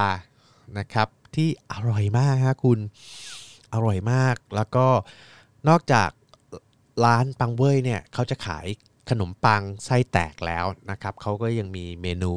[0.80, 2.80] นะครับ ที่อร่อยมากฮะคุณ
[3.74, 4.88] อร่อยมาก แล้วก็
[5.69, 6.09] นอกจาก
[7.05, 8.67] ร้านปังเว่ยเนี่ยเขาจะขาย
[9.09, 12.34] ขนมปังไส้แตกแล้วนะครับเขาก็ยังมีเมนู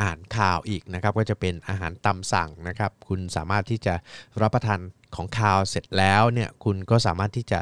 [0.00, 3.94] อ่านข่าวอีกนะครับ ก็จะเป็นอาหารตามสั่งนะครับ คุณสามารถที่จะ
[4.40, 4.80] รับประทาน
[5.16, 7.58] ของข่าวเสร็จแล้วเนี่ยคุณก็สามารถที่จะ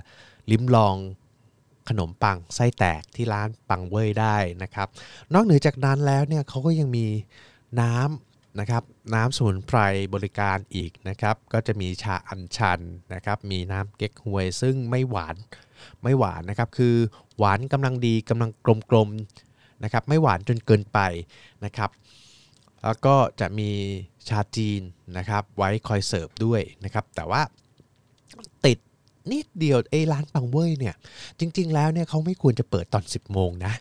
[0.50, 0.96] ลิ้มลอง
[1.88, 4.88] ขนมปังไส้แตกที่ร้านปังเว่ยได้นะครับ
[5.34, 7.06] นอกเหนือจากนั้นแล้วเนี่ยเขาก็ยังมี
[7.80, 8.82] น้ำนะครับ
[9.14, 9.78] น้ำสมุนไพร
[10.14, 12.80] บริการอีกนะครับก็จะมีชาอัญชัน
[13.14, 15.36] นะครับมีน้ำเก๊กฮวย ซึ่งไม่หวาน
[16.02, 16.94] ไม่หวานนะครับคือ
[17.38, 18.50] หวานกำลังดีกำลัง
[18.90, 20.98] กลมๆนะครับไม่หวานจนเกินไป
[21.64, 21.90] นะครับ
[22.84, 23.70] แล้วก็จะมี
[24.28, 24.80] ชาจีน
[25.16, 27.42] นะครับไว้คอยเสิร์ฟด้วยนะครับแต่ว่า
[28.64, 28.78] ติด
[29.30, 30.94] นิดเดียวไอ้ร้านปังเว่ยเนี่ย
[31.38, 33.74] จริง ๆ แล้วเนี่ยเขาไม่ควรจะเปิดตอน 10 โมงนะ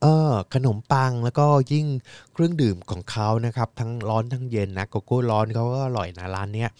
[0.00, 1.86] เออขนมปังแล้วก็ยิ่ง
[2.32, 6.70] เครื่องดื่มของเขานะครับ ทั้งร้อนทั้งเย็นนะโกโก้ร้อนเขาก็อร่อยนะร้านเนี้ย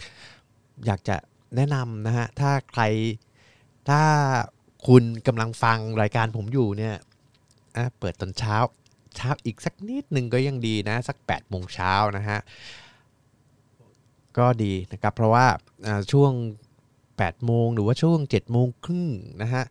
[0.87, 1.17] อยากจะ
[1.57, 2.83] แนะนำนะฮะถ้าใคร
[3.89, 4.03] ถ้า
[4.87, 6.95] คุณกำลังฟังรายการผมอยู่เนี่ย
[7.99, 8.57] เปิดตอนเช้า
[9.17, 12.39] เช้าอีกสักนิดหนึ่งก็ยังดีนะ สัก8โมงเช้านะฮะ
[14.39, 15.47] ก็ดีนะครับ เพราะว่า
[16.13, 16.33] ช่วง
[17.29, 19.11] 8โมงหรือว่าช่วง7โมงครึ่ง
[19.43, 19.65] นะฮะ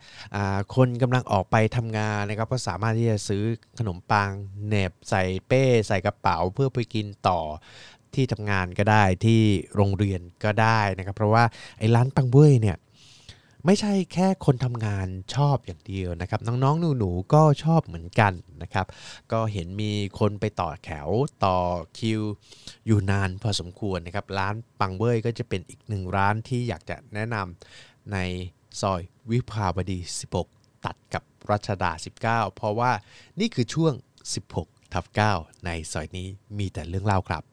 [0.75, 3.43] คนกำลังออกไปทำงานนะครับก็สามารถที่จะซื้อ
[3.79, 4.31] ขนมปัง
[4.67, 7.39] เนบใส่เป้ใส่กระเป๋าเพื่อไปกินต่อ
[8.15, 9.41] ที่ทำงานก็ได้ที่
[9.75, 11.43] โรงเรียนก็ได้นะครับ เพราะว่า
[11.79, 12.77] ไอ้ร้านปังเบ้ยเนี่ย
[13.65, 18.85] ไม่ใช่แค่คนทำงานชอบอย่างเดียวนะครับ น้องๆ หนูๆ ก็ชอบเหมือนกันนะครับ
[19.31, 21.07] ก็เห็นมีคนไปต่อแถว
[21.45, 21.57] ต่อ
[21.99, 22.21] คิว
[22.87, 28.17] อยู่นานพอสมควรนะครับ ร้านปังเบ้ยก็จะเป็นอีกหนึ่งร้านที่อยากจะแนะนำใน
[28.81, 29.01] ซอย
[29.31, 29.99] วิภาวดี
[30.41, 31.91] 16 ตัดกับรัชดา
[32.23, 32.91] 19 เพราะว่า
[33.39, 33.93] นี่คือช่วง
[34.43, 35.05] 16ทับ
[35.35, 37.43] 9ในซอยนี้มีแต่เรื่องเล่าครับ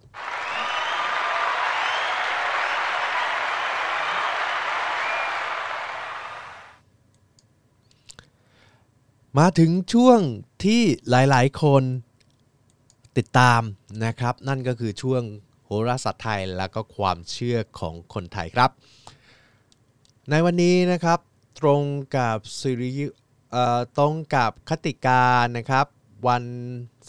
[9.38, 10.20] มาถึงช่วง
[10.64, 11.82] ที่หลายๆ คน
[13.16, 13.62] ติดตาม
[14.04, 15.22] นะครับ นั่นก็คือช่วง
[15.64, 18.70] โหราศาสตร์ไทยและก็ความเชื่อของคนไทยครับ
[20.30, 21.18] ในวันนี้นะครับ
[21.60, 21.82] ตรง
[22.16, 22.90] กับสิริ
[23.98, 25.86] ตรงกับคติการนะครับ
[26.26, 26.44] วัน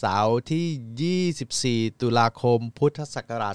[0.00, 3.54] เสาร์ที่ 24 ตุลาคม พุทธศักราช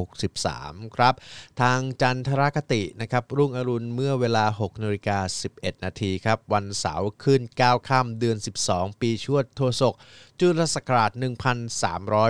[0.00, 1.14] 2563 ครับ
[1.60, 5.18] ทางจันทรคตินะครับ รุ่งอรุณเมื่อเวลา 6นาฬิกา
[5.52, 8.36] 11 นาทีครับ วันเสาร์ขึ้น 9 ค่ำเดือน
[8.68, 9.94] 12 ปีชวดโทศก
[10.40, 11.12] จุลศักราช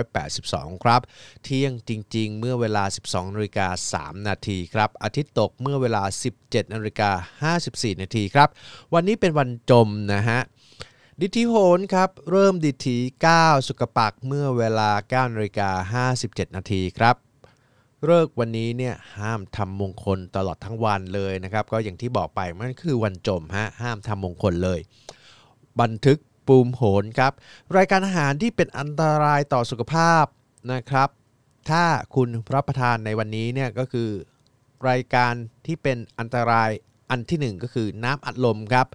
[0.03, 1.01] 1382 ครับ
[1.43, 3.67] เที่ยงจริง ๆ เมื่อเวลา 12นาฬิกา
[3.97, 6.03] 3นาทีครับ อาทิตย์ตกเมื่อเวลา
[6.39, 8.49] 17นาฬิกา54 นาทีครับ
[8.93, 10.41] วันนี้เป็นวันจมนะฮะ
[11.23, 12.97] ดิทีโหนครับ เริ่มดิที
[13.33, 14.89] 9 สุกปักเมื่อเวลา
[15.27, 17.15] 9นาฬิกา57 นาทีครับ
[18.05, 24.79] เลิกวันนี้เนี่ยห้ามทำมงคลตลอดทั้งวันเลยนะครับ ก็อย่างที่บอกไปมันคือวันจมฮะห้ามทำมงคลเลย
[25.81, 26.17] บันทึก
[26.47, 27.33] ปูมโหนครับ
[27.77, 30.25] รายการอาหารที่เป็นอันตรายต่อสุขภาพ
[30.73, 31.09] นะครับ
[31.69, 31.83] ถ้า
[32.15, 34.09] คุณรับประทานในวันนี้เนี่ยก็คือ
[34.89, 35.33] รายการ
[35.65, 36.69] ที่เป็นอันตราย
[37.09, 38.87] อันที่หนึ่งก็คือน้ำอัดลมครับ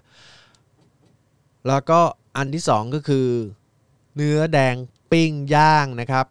[1.67, 2.01] แล้วก็
[2.37, 3.27] อันที่สองก็คือ
[4.15, 4.75] เนื้อแดง
[5.11, 6.25] ปิ้งย่างนะครับ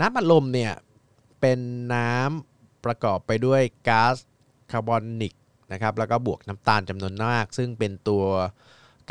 [0.00, 0.72] น้ำอัดลมเนี่ย
[1.40, 1.58] เป็น
[1.94, 4.16] น้ำประกอบไปด้วยก๊าซ
[4.70, 5.34] คาร์บอนิก
[5.72, 8.24] นะครับแล้วก็บวกน้ำตาลจำนวนมาก ซึ่งเป็นตัว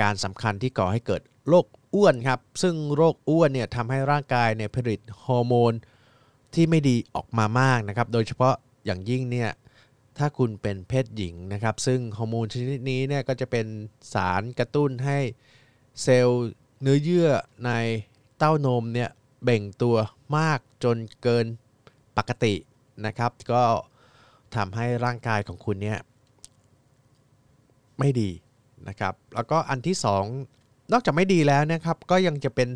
[0.02, 5.74] การสำคัญที่ก่อให้เกิดโรคอ้วนครับ ซึ่งโรคอ้วนเนี่ยทำให้ร่างกายเนี่ยผลิตฮอร์โมน
[6.54, 8.56] ที่ไม่ดีออกมามากนะครับ โดยเฉพาะ
[8.86, 9.50] อย่างยิ่งเนี่ย
[10.18, 13.68] ถ้าคุณเป็นเพศหญิงนะครับ ซึ่งฮอร์โมนชนิดนี้เนี่ยก็จะเป็น
[14.14, 15.20] สารกระตุ้นให้
[16.04, 16.50] เซลล์
[16.82, 17.30] เนื้อเยื่อ
[17.66, 17.72] ใน
[18.38, 19.10] เต้านมเนี่ย
[19.44, 19.96] แบ่งตัว
[20.38, 21.46] มากจนเกิน
[22.18, 22.54] ปกติ
[23.06, 23.64] นะครับ ก็
[24.56, 26.00] ทำให้ร่างกายของคุณเนี่ย
[28.00, 28.30] ไม่ดี
[28.88, 29.96] นะครับ แล้วก็อันที่
[30.44, 32.70] 2 นอกจากไม่ดีแล้วนะครับ ก็ยังจะเป็น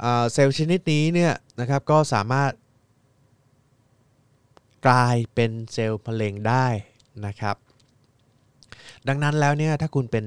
[0.00, 2.52] เซลล์ชนิดนี้เนี่ยนะครับ ก็สามารถ
[4.86, 6.66] กลายเป็นเซลล์มะเร็งได้
[7.26, 7.56] นะครับ
[9.08, 10.26] ดังนั้นแล้วเนี่ยถ้าคุณเป็น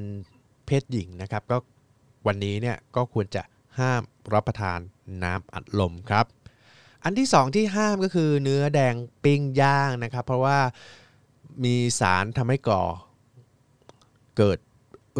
[0.65, 1.57] เพศหญิงนะครับก็
[2.27, 3.43] วันนี้เนี่ยก็ควรจะ
[3.79, 4.01] ห้าม
[4.33, 4.79] รับประทาน
[5.23, 6.25] น้ำอัดลมครับ
[7.03, 10.59] อันที่ 2 ที่ห้ามก็คือเนื้อแดงปิ้งย่างนะครับ เพราะว่า
[11.63, 12.83] มีสารทำให้ก่อ
[14.37, 14.59] เกิด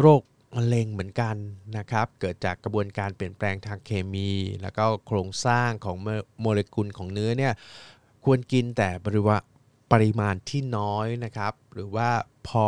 [0.00, 0.22] โรค
[0.56, 1.36] มะเร็งเหมือนกัน
[1.76, 4.30] นะครับ เกิดจากกระบวนการเปลี่ยนแปลงทางเคมี
[4.62, 5.96] แล้วก็โครงสร้างของ
[6.40, 7.52] โมเลกุลของเนื้อเนี่ย
[8.24, 9.36] ควรกินแต่บริวา
[9.92, 12.10] ปริมาณที่น้อยนะครับ หรือว่า
[12.48, 12.66] พอ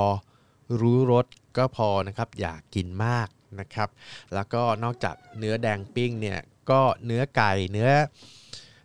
[0.80, 1.26] รู้รส
[1.56, 3.28] ก็พอนะครับ อย่ากกินมาก
[3.60, 3.88] นะครับ
[4.34, 6.38] แล้วก็นอกจากเนื้อแดงปิ้งเนี่ย
[6.70, 7.90] ก็เนื้อไก่เนื้อ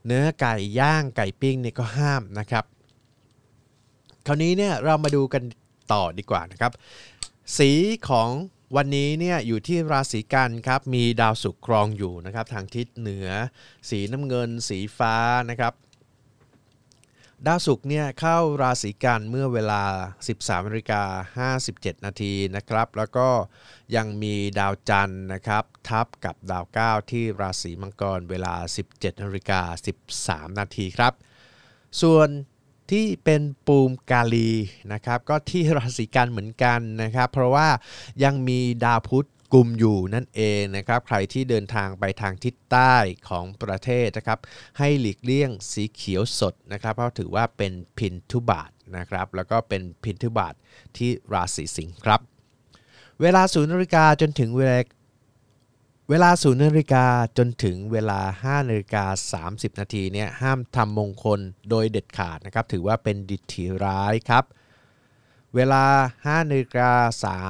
[0.08, 2.66] เนื้อไก่ย่างไก่ปิ้งเนี่ยก็ห้ามนะครับ
[4.28, 5.44] คราวนี้เนี่ยเรามาดูกัน
[5.94, 6.72] ต่อดีกว่านะครับ
[7.58, 7.72] สี
[8.10, 8.30] ของ
[8.76, 13.30] วันนี้เนี่ยอยู่ที่ราศีกันครับมีดาวศุกร์ครองอยู่นะครับ ทางทิศเหนือ
[13.90, 15.16] สีน้ำเงิน สีฟ้า
[15.50, 15.74] นะครับ
[17.48, 19.84] ดาวศุกร์เนี่ยเข้าราศีกันเมื่อเวลา
[20.26, 23.30] 13นาฬิกา57 นาทีนะครับ แล้วก็
[23.96, 28.54] ยังมีดาวจันทร์นะครับทับกับดาว9ที่ราศีมังกรเวลา
[28.88, 29.62] 17นาฬิกา
[30.08, 31.14] 13 นาทีครับ
[32.02, 32.30] ส่วน
[32.92, 34.50] ที่เป็นปูมกาลี
[34.94, 37.68] นะครับก็ที่ราศีกันเหมือนกันนะครับ เพราะว่า
[38.24, 42.96] ยังมีดาวพุธ กลุ่มอยู่นั่นเองนะครับ ใครที่เดินทางไปทางทิศใต้
[43.30, 44.40] ของประเทศนะครับ
[44.78, 50.54] ให้หลีกเลี่ยงสีเขียวสดนะครับ เพราะถือว่าเป็นพินทุบาทนะครับ แล้วก็เป็นพินทุบาท
[50.98, 52.22] ที่ราศีสิงห์ครับ
[53.22, 54.78] เวลาศูนย์นาฬิกาจนถึงเวลา
[56.10, 57.06] เวลาศูนย์นาฬิกา
[57.38, 58.20] จนถึงเวลา
[58.62, 59.06] 5นาฬิกา
[59.54, 61.40] 30 นาทีเนี่ยห้ามทำมงคล
[61.70, 64.44] โดยเด็ดขาดนะครับ ถือว่าเป็นดิถีร้ายครับ
[65.56, 65.84] เวลา
[66.26, 66.90] 5นาฬิกา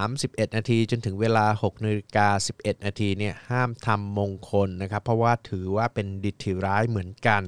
[0.01, 2.27] 31 นาทีจนถึงเวลา6นาฬิกา
[2.57, 7.43] 11 นาทีเนี่ยห้ามทำมงคลนะครับ เพราะว่าถือว่าเป็นดิถีร้ายเหมือนกัน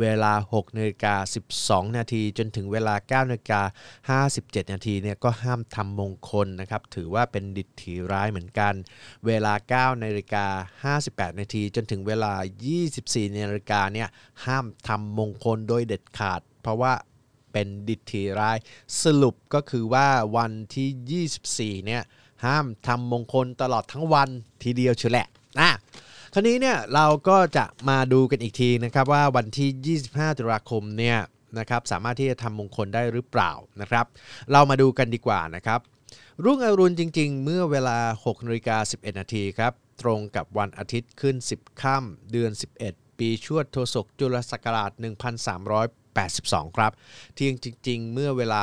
[0.00, 1.14] เวลา6นาฬิกา
[1.54, 8.74] 12 นาทีจนถึงเวลา9นาฬิกา57 นาทีเนี่ยก็ห้ามทำมงคลนะครับ ถือว่าเป็นดิถีร้ายเหมือนกัน
[9.26, 12.32] เวลา9นาฬิกา58 นาทีจนถึงเวลา
[12.84, 14.08] 24 นาฬิกาเนี่ย
[14.44, 16.92] ห้ามทำมงคลโดยเด็ดขาด เพราะว่า
[17.54, 18.56] เป็นดิถีร้าย
[19.02, 22.02] สรุปก็คือว่าวันที่ 24 เนี่ย
[22.44, 24.28] ห้ามทำมงคลตลอดทั้งวัน
[24.62, 25.26] ทีเดียวเฉแหละ
[25.60, 25.70] นะ
[26.32, 31.18] คราวนี้เนี่ยเราก็จะมาดูกันอีกทีนะครับว่าวันที่ 25 ตุลาคมเนี่ย
[31.58, 34.06] นะครับสามารถที่จะทำมงคลได้หรือเปล่านะครับ
[34.52, 35.80] เรามาดูกันดีกว่านะครับ
[36.44, 42.50] รุ่งอรุณจริง ๆ เมื่อเวลา6นาฬิกา11 นาทีครับ ตรงกับวันอาทิตย์ขึ้น 10 ค่ำเดือน
[42.84, 44.90] 11 ปีชวดโทศกจุลศักราช
[45.50, 46.92] 1300 82 ครับ
[47.34, 48.62] เที่ยงจริง ๆ เมื่อเวลา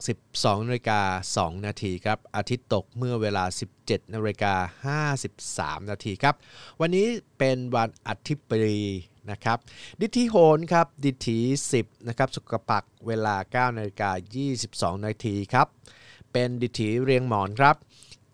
[0.00, 1.00] 12นาฬิกา
[1.36, 3.44] 2นาทีครับ อาทิตย์ตกเมื่อเวลา
[3.78, 4.54] 17นาฬิกา
[5.18, 6.34] 53 นาทีครับ
[6.80, 7.06] วันนี้
[7.38, 8.80] เป็นวันอาทิตย์ปรี
[9.30, 9.58] นะครับ
[10.00, 11.38] ดิทีโหนครับ ดิที
[11.74, 14.10] 10 นะครับ สุกปักเวลา 9นาฬิกา
[14.96, 15.66] 22 นาทีครับ
[16.32, 17.76] เป็นดิทีเรียงหมอนครับ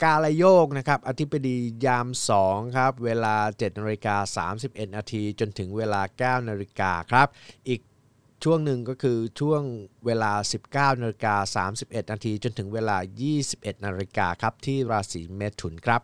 [0.02, 2.08] กาลโยกนะครับอธิบดียาม
[2.42, 7.28] 2 ครับ เวลา7นาฬิกา31 นาทีจนถึงเวลา 9 นาฬิกาครับ
[7.68, 7.80] อีก
[8.44, 9.62] ช่วงหนึ่งก็คือช่วง
[10.06, 10.32] เวลา
[10.94, 12.96] 19นาฬิกา31 นาทีจนถึงเวลา
[13.40, 16.02] 21นาฬิกาครับที่ราศีเมถุนครับ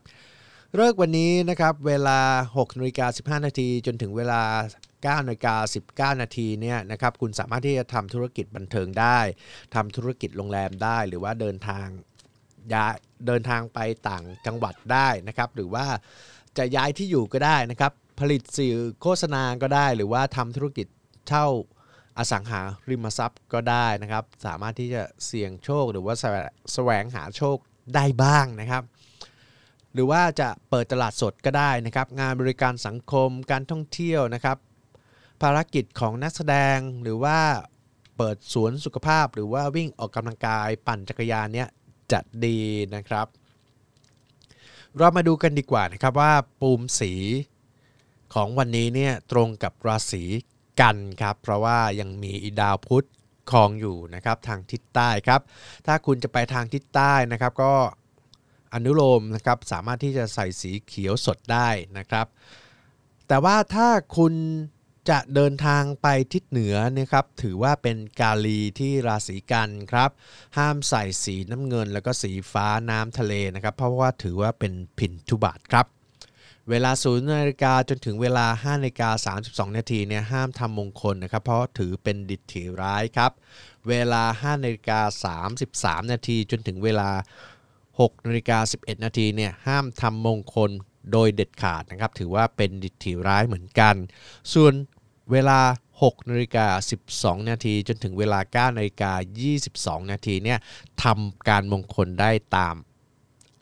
[0.75, 2.21] เลิกวันนี้นะครับเวลา
[2.53, 4.43] 6นาฬิกา15 นาทีจนถึงเวลา
[5.21, 9.19] 9นาฬิกา19 นาทีเนี่ยนะครับคุณสามารถที่จะทำธุรกิจบันเทิงได้
[9.75, 11.87] ทำธุรกิจโรงแรมได้ หรือว่าเดินทาง
[12.73, 12.95] ย้าย
[13.27, 13.79] เดินทางไป
[14.09, 15.87] ต่างจังหวัดได้นะครับ หรือว่า
[16.59, 20.87] จะย้ายที่อยู่ก็ได้นะครับ ผลิตสื่อโฆษณาก็ได้ หรือว่าทำธุรกิจ
[21.29, 21.47] เช่า
[22.19, 22.61] อสังหา
[22.91, 26.15] ริมทรัพย์ก็ได้นะครับ สามารถที่จะเสี่ยงโชคหรือว่า
[26.73, 27.57] แสวงหาโชค
[27.95, 28.83] ได้บ้างนะครับ
[29.93, 34.57] หรือว่าจะเปิดตลาดสดก็ได้นะครับ งานบริการสังคมการท่องเที่ยวนะครับ
[35.43, 37.39] ภารกิจของนักแสดงหรือว่า
[38.17, 41.69] เปิดสวนสุขภาพ หรือว่าวิ่งออกกำลังกายปั่นจักรยานเนี่ย
[42.13, 42.59] จะดี
[42.95, 43.27] นะครับ
[44.97, 47.13] เรามาดูกันดีกว่านะครับว่าปูมสี
[48.35, 50.25] ของวันนี้เนี่ยตรงกับราศี
[50.81, 53.07] กันครับ เพราะว่ายังมีอีดาวพุธ
[53.51, 55.41] ครองอยู่นะครับทางทิศใต้ครับ
[55.87, 57.73] ถ้าคุณจะไปทางทิศใต้นะครับ ก็
[58.75, 61.69] อนุโลมนะครับสามารถที่จะใส่สีเขียวสดได้
[61.99, 62.27] นะครับ
[63.29, 64.35] แต่ว่าถ้าคุณ
[65.11, 70.11] จะเดินทางไปทิศเหนือนะครับถือว่าเป็นกาลีที่ราศีกันครับ
[70.57, 75.87] ห้ามใส่สีน้ำเงินแล้วก็สีฟ้าน้ำทะเลนะครับ เพราะว่าถือว่าเป็นพินทุบาทครับ
[76.71, 79.35] เวลา0นาฬิกาจนถึงเวลา5นาฬิกา
[79.67, 83.33] 32 นาทีเนี่ยห้ามทำมงคลนะครับ เพราะถือเป็นดิถีร้ายครับ
[83.89, 85.01] เวลา5นาฬิกา
[85.57, 87.11] 33 นาทีจนถึงเวลา
[87.69, 90.71] 6นาฬิกา11 นาทีเนี่ยห้ามทำมงคล
[91.13, 93.95] โดยเด็ดขาดนะครับ ถือว่าเป็นดิถีร้ายเหมือนกัน
[94.55, 94.73] ส่วน
[95.33, 95.61] เวลา
[95.95, 96.67] 6นาฬิกา
[97.07, 99.13] 12 นาทีจนถึงเวลา9นาฬิกา
[99.63, 100.59] 22 นาทีเนี่ย
[101.03, 102.75] ทำการมงคลได้ตาม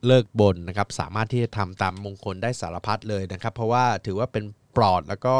[0.06, 4.44] เลิกบนนะครับสามารถที่จะทำตามมงคลได้สารพัดเลยนะครับ เพราะว่าถือว่าเป็น
[4.76, 5.36] ปลอดแล้วก็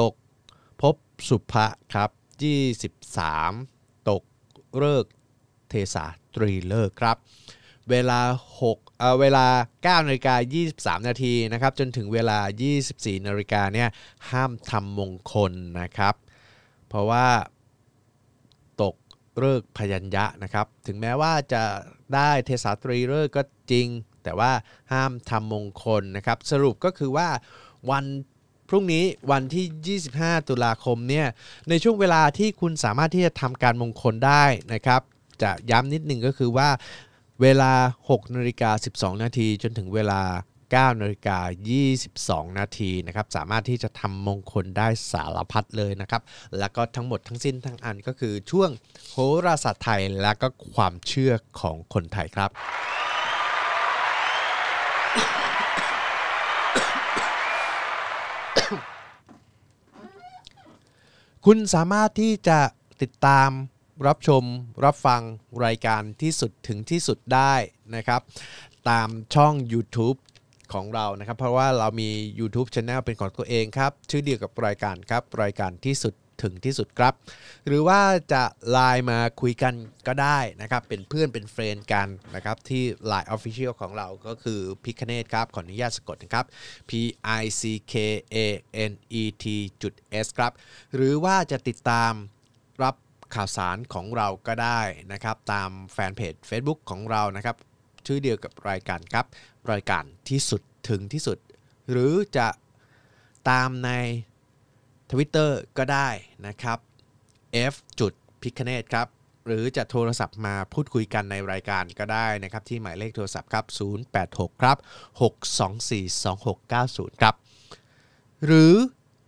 [0.00, 0.12] ตก
[0.82, 0.94] พบ
[1.28, 2.10] สุภะครับ
[3.10, 4.22] 23 ตก
[4.78, 5.04] เลิก
[5.68, 7.16] เทสาตรีเลิกครับ
[7.90, 8.20] เวลา
[8.60, 9.46] 6เอ่อเวลา
[10.00, 10.34] 9นาฬิกา
[10.72, 12.38] 23 นาทีนะครับจนถึงเวลา
[12.82, 13.88] 24นาฬิกาเนี่ย
[14.30, 16.14] ห้ามทำมงคลนะครับ
[16.88, 17.26] เพราะว่า
[18.82, 18.94] ตก
[19.38, 21.62] เลิกพยัญญะนะครับ ถึงแม้ว่าจะ
[22.14, 23.88] ได้เทสาตรีเลิกก็จริง
[24.24, 24.52] แต่ว่า
[24.92, 27.28] ห้ามทำมงคลนะครับ สรุปก็คือว่า
[27.90, 28.04] วัน
[28.68, 31.26] พรุ่งนี้วันที่ 25 ตุลาคมเนี่ย
[31.68, 35.00] ในช่วงเวลาที่คุณสามารถที่จะทำการมงคลได้นะครับ
[35.42, 36.68] จะย้ำนิดนึงก็คือว่า
[37.42, 37.72] เวลา
[38.06, 40.20] 6 นาฬิกา 12 นาทีจนถึงเวลา
[40.78, 41.38] 9นาฬิกา
[41.96, 46.22] 22 นาทีนะครับสามารถที่จะทำมงคลได้สารพัดเลยนะครับ
[46.58, 48.70] แล้วก็ทั้งหมดทั้งสิ้นทั้งอันก็คือช่วง
[49.10, 52.50] โหราศาสตร์ไทยและก็ความเชื่อของคนไทยครับ
[61.46, 62.60] คุณสามารถที่จะ
[63.02, 63.50] ติดตาม
[64.06, 64.42] รับชม
[64.84, 65.22] รับฟัง
[65.64, 67.54] รายการที่สุดถึงที่สุดได้
[67.94, 68.20] นะครับ
[68.88, 70.18] ตามช่อง YouTube
[70.74, 77.14] ของเรานะครับ เพราะว่าเรามี YouTube Channel เป็นของตัวเองครับ ชื่อเดียวกับรายการครับ รายการที่สุดถึงที่สุดครับ
[77.66, 78.00] หรือว่า
[78.32, 79.74] จะไลน์มาคุยกัน
[80.06, 86.46] ก็ได้นะครับ เป็นเพื่อนเป็นเฟรนด์กันนะครับ ที่ Line Official ของเราก็คือพิคเนตครับ ขออนุญาตสะกดนะครับ
[86.88, 86.90] P
[87.40, 87.62] I C
[87.92, 87.94] K
[88.34, 88.36] A
[88.90, 89.44] N E T
[89.82, 89.94] จุด
[90.24, 90.52] S ครับ
[90.94, 92.12] หรือว่าจะติดตาม
[92.82, 92.94] รับ
[93.34, 94.80] ข่าวสารของเราก็ได้
[95.12, 97.56] นะครับ ตามแฟนเพจ Facebook ของเรานะครับ
[98.12, 99.26] ชื่อเดียวกับรายการครับ
[99.72, 101.38] รายการที่สุดถึงที่สุด
[101.90, 102.48] หรือจะ
[103.50, 103.90] ตามใน
[105.10, 106.08] Twitter ก็ได้
[106.46, 106.78] นะครับ
[107.72, 109.08] F จุดพิคเนตครับ
[109.46, 113.66] หรือจะโทรศัพท์มาพูดคุยกันในรายการก็ได้นะครับ ที่หมายเลขโทรศัพท์ครับ
[114.14, 114.78] 086 ครับ
[115.60, 116.02] 624
[116.54, 117.34] 2690 ครับ
[118.44, 118.74] หรือ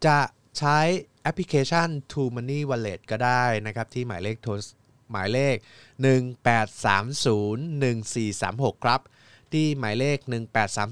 [0.07, 0.21] จะ
[0.59, 0.79] ใช้
[1.23, 4.53] แอปพลิเคชัน To Money Wallet ก็ได้นะครับ ที่หมายเลขโทร
[5.13, 5.57] หมายเลข
[8.73, 9.01] 18301436 ครับ
[9.53, 10.19] ที่หมายเลข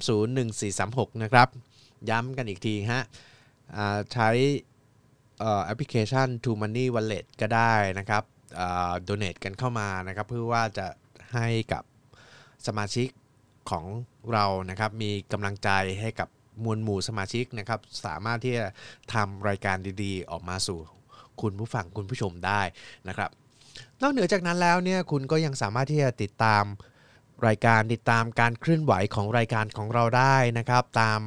[0.05, 1.49] 18301436 นะครับ
[2.11, 3.03] ย้ำกันอีกทีฮะ
[4.13, 4.29] ใช้
[5.67, 8.25] แอปพลิเคชัน To Money Wallet ก็ได้นะครับ
[9.03, 10.87] โดเน a t กันเข้ามานะครับ เพื่อว่าจะ
[11.35, 11.83] ให้กับ
[12.67, 13.09] สมาชิก
[13.71, 13.85] ของ
[14.33, 16.29] เรานะครับ มีกำลังใจให้กับ
[16.65, 18.67] มวลหมู่สมาชิกนะครับ สามารถที่จะ
[19.15, 20.79] ทำรายการดีๆ ออกมาสู่
[21.41, 22.63] คุณผู้ฟังคุณผู้ชมได้
[23.09, 23.31] นะครับ
[24.03, 26.65] นอกเหนือจากนั้นแล้วเนี่ยคุณก็ยังสามารถที่จะติดตาม
[27.47, 31.21] รายการติดตามการเคลื่อนไหวของรายการของเราได้นะครับ ตาม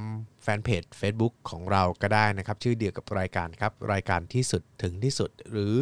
[0.43, 5.75] แฟนเพจ Facebook ของเราก็ได้นะครับ ชื่อเดียวกับรายการครับ รายการที่สุดถึงที่สุด หรือ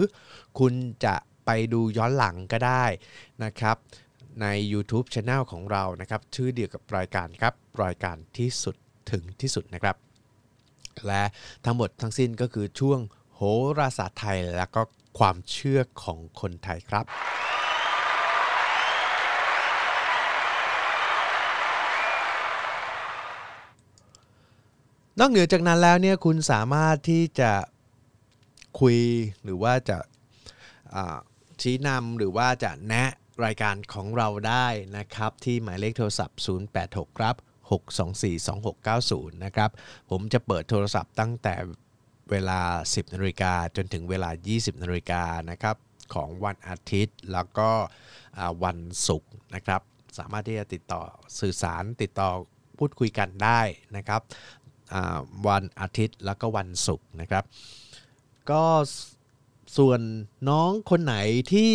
[0.60, 0.74] คุณ
[1.06, 1.16] จะ
[1.46, 2.86] ไปดูย้อนหลังก็ได้
[3.44, 3.78] นะครับ
[4.42, 8.76] ใน YouTube Channel ของเรานะครับ ชื่อเดียวกับรายการครับ รายการที่สุด
[9.12, 9.96] ถึงที่สุดนะครับ
[11.08, 11.24] และ
[11.66, 13.00] ทั้งหมดทั้งสิ้นก็คือช่วง
[13.36, 13.42] โห
[13.80, 14.82] ราศาสตร์ไทยและก็
[15.18, 17.06] ความเชื่อของคนไทยครับ
[25.20, 27.52] นอกเหนือจากนั้นแล้วเนี่ยคุณสามารถที่จะ
[28.80, 28.98] คุย
[29.44, 29.98] หรือว่าจะ
[31.62, 33.10] ชี้นำหรือว่าจะแนะ
[33.46, 36.40] รายการของเราได้นะครับ ที่หมายเลขโทรศัพท์
[36.78, 37.36] 086 ครับ
[38.20, 39.70] 6242690 นะครับ
[40.10, 41.56] ผมจะเปิดโทรศัพท์ตั้งแต่
[42.30, 42.60] เวลา
[42.90, 45.76] 10นาฬิกาจนถึงเวลา 20นาฬิกานะครับ
[46.14, 47.70] ของวันอาทิตย์แล้วก็
[48.64, 49.82] วันศุกร์นะครับ
[50.18, 51.02] สามารถที่จะติดต่อ
[51.40, 52.30] สื่อสารติดต่อ
[52.78, 53.62] พูดคุยกันได้
[53.98, 54.22] นะครับ
[55.48, 57.44] วันอาทิตย์แล้วก็วันศุกร์นะครับ
[58.52, 58.64] ก็
[59.78, 60.02] ส่วน
[60.50, 61.16] น้องคนไหน
[61.54, 61.74] ที่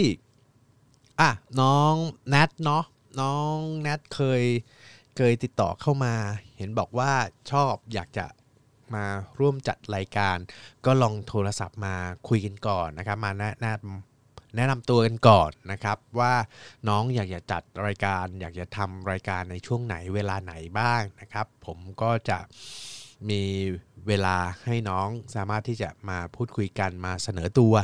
[1.21, 1.31] อะ
[1.61, 1.95] น้อง
[2.29, 2.85] แนทเนาะ
[3.21, 4.43] น้องแนทเคย
[5.17, 6.15] เคยติดต่อเข้ามา
[6.57, 7.13] เห็นบอกว่า
[7.51, 8.27] ชอบอยากจะ
[8.95, 9.05] มา
[9.39, 10.37] ร่วมจัดรายการ
[10.87, 11.95] ก็ลองโทรศัพท์มา
[12.29, 13.75] คุยกันก่อนนะครับมาแนะนะ
[14.57, 16.35] แนะนำตัวกันก่อนนะครับว่า
[16.89, 22.39] น้องอยากจะจัดรายการ อยากจะทำรายการในช่วงไหนเวลาไหนบ้างนะครับ ผมก็จะ
[23.31, 23.43] มี
[24.07, 27.75] เวลาให้น้องสามารถที่จะมาพูดคุยกันมาเสนอตัว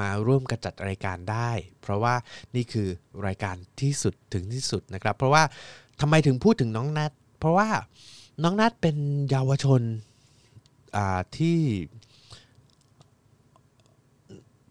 [0.00, 1.50] มาร่วมกันจัดรายการได้
[1.82, 2.14] เพราะว่า
[2.54, 2.88] นี่คือ
[3.26, 5.42] รายการที่สุดถึงที่สุดนะครับ เพราะว่า
[6.00, 7.68] ทำไมถึงพูดถึงน้องนัทเพราะว่า
[8.42, 8.96] น้องนัทเป็น
[9.30, 9.82] เยาวชน
[11.38, 11.60] ที่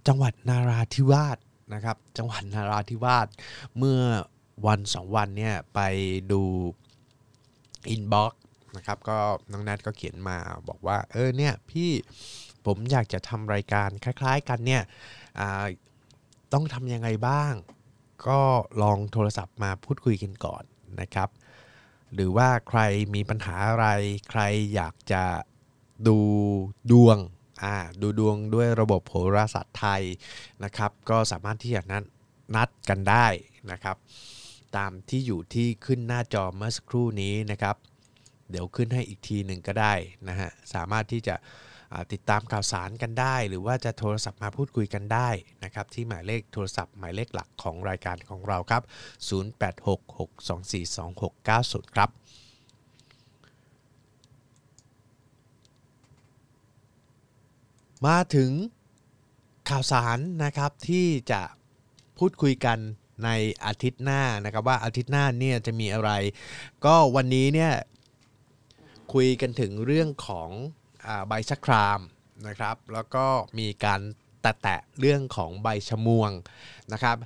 [0.08, 1.38] จังหวัดนาราธิวาส
[1.74, 3.28] นะครับ จังหวัดนาราธิวาส
[3.78, 4.00] เมื่อ
[4.68, 5.80] วันสองวันเนี่ยไป
[6.32, 6.42] ดู
[7.90, 8.34] อินบ็อก
[8.76, 9.18] นะครับก็
[9.52, 11.90] น้องนัทก็เขียนมาบอกว่า เออเนี่ยพี่
[12.66, 14.84] ผมอยากจะทำรายการคล้าย ๆ กันเนี่ย
[16.54, 17.54] ต้องทำยังไงบ้าง
[18.28, 18.40] ก็
[18.82, 20.64] ลองโทรศัพท์มาพูดคุยกันก่อน
[21.02, 21.30] นะครับ
[22.14, 22.82] หรือว่าใคร
[23.16, 23.88] มีปัญหาอะไร
[24.30, 24.42] ใคร
[24.76, 25.24] อยากจะ
[26.08, 26.18] ดู
[26.92, 27.18] ดวง
[27.64, 30.04] อ่าดูดวงด้วยระบบโหราศาสตร์ไทย
[30.64, 32.04] นะครับ ก็สามารถที่จะนัด
[32.56, 33.28] นัดกันได้
[33.72, 33.98] นะครับ
[34.78, 37.76] ตามที่อยู่ที่ขึ้นหน้าจอเมื่อสักครู่นี้นะครับ
[38.50, 39.94] เดี๋ยวขึ้นให้อีกทีหนึ่งก็ได้
[40.28, 41.36] นะฮะสามารถที่จะ
[42.12, 45.30] ติดตามข่าวสารกันได้ หรือว่าจะโทรศัพท์มาพูดคุยกันได้
[45.64, 48.84] นะครับ ที่หมายเลขโทรศัพท์หมายเลขหลักของรายการของเราครับ
[51.88, 52.10] 0866242690 ครับ
[58.06, 58.52] มาถึง
[59.70, 61.42] ข่าวสารนะครับที่จะ
[62.18, 62.78] พูดคุยกัน
[63.26, 63.30] ใน
[63.66, 66.12] อาทิตย์หน้านะครับว่าอาทิตย์หน้าเนี่ยจะมีอะไร
[66.86, 67.74] ก็วันนี้เนี่ย
[69.14, 70.50] คุยกันถึงเรื่องของ
[71.06, 72.00] อใบชะคราม
[72.48, 73.26] นะครับ แล้วก็
[73.60, 74.02] มีการ
[74.42, 76.32] แตะเรื่องของใบชะมวง
[76.94, 77.18] นะครับ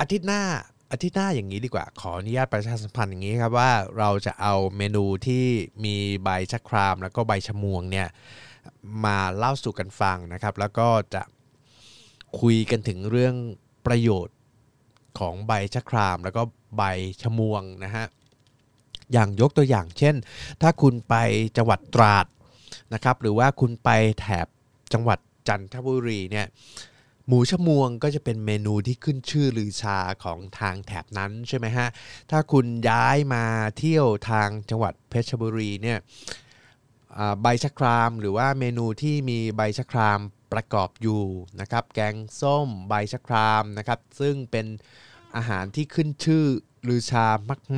[0.00, 0.42] อาทิตย์หน้า
[0.90, 5.46] อาทิตย์หน้าอย่างนี้ดีกว่า ขออนุญาตประชาสัมพันธ์อย่างนี้ครับว่าเราจะเอาเมนูที่
[5.84, 8.08] มีใบชะคราม แล้วก็ใบชะมวงเนี่ย
[9.04, 11.22] มาเล่าสู่กันฟังนะครับ แล้วก็จะ
[12.40, 13.34] คุยกันถึงเรื่อง
[13.86, 14.36] ประโยชน์
[15.18, 16.42] ของใบชะคราม แล้วก็
[16.76, 16.82] ใบ
[17.22, 18.06] ชะมวงนะฮะ
[19.12, 20.14] อย่างยกตัวอย่างเช่น
[20.62, 21.14] ถ้าคุณไป
[21.56, 22.26] จังหวัดตราด
[22.94, 24.46] นะครับ หรือว่าคุณไปแถบ
[24.92, 25.18] จังหวัด
[25.48, 26.46] จันทบุรีเนี่ย
[27.32, 31.88] หมูชมวงก็จะเป็นเมนูที่ขึ้นชื่อลือชาของทางแถบนั้นใช่ไหมฮะ
[32.30, 33.44] ถ้าคุณย้ายมา
[33.78, 35.98] เที่ยวทางจังหวัดเพชรบุรีเนี่ย
[37.42, 40.20] ใบชะครามหรือว่าเมนูที่มีใบชะคราม
[40.52, 41.22] ประกอบอยู่
[41.60, 44.66] นะครับ แกงส้มใบชะครามนะครับ ซึ่งเป็น
[45.36, 46.44] อาหารที่ขึ้นชื่อ
[46.88, 47.26] ลือชา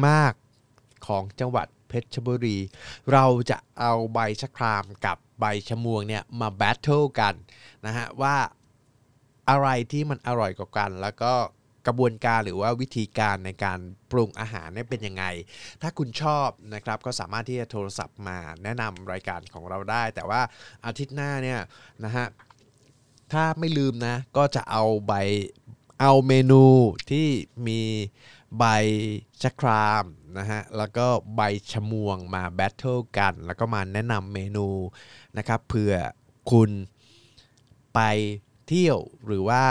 [0.07, 2.59] มากๆของจังหวัดเพชรบุรี
[3.13, 7.35] เราจะเอาใบชะครามกับใบชะมวงเนี่ยมาแบทเทิลกัน
[7.87, 8.37] นะฮะว่า
[9.51, 11.33] อะไรที่มันอร่อยกว่ากัน แล้วก็
[11.87, 13.79] กระบวนการหรือว่าวิธีการในการ
[14.11, 15.25] ปรุงอาหารเนี่ยเป็นยังไง
[15.83, 20.41] ถ้าคุณชอบนะครับก็สามารถที่จะโทรศัพท์มาแนะนำรายการของเราได้ แต่ว่า
[20.87, 21.61] อาทิตย์หน้าเนี่ย
[22.05, 22.27] นะฮะ
[23.33, 25.13] ถ้าไม่ลืมนะ ก็จะเอาใบ
[26.01, 26.65] เอาเมนู
[27.11, 27.29] ที่
[27.67, 27.81] มี
[28.59, 28.65] ใบ
[29.43, 30.05] ชะคราม
[30.39, 34.69] นะฮะแล้วก็ใบชะมวงมาแบทเทิลกัน แล้วก็มาแนะนำเมนู
[35.39, 35.95] นะครับเผื่อ
[36.51, 36.71] คุณ
[37.95, 38.01] ไป
[38.73, 39.65] เที่ยวหรือว่า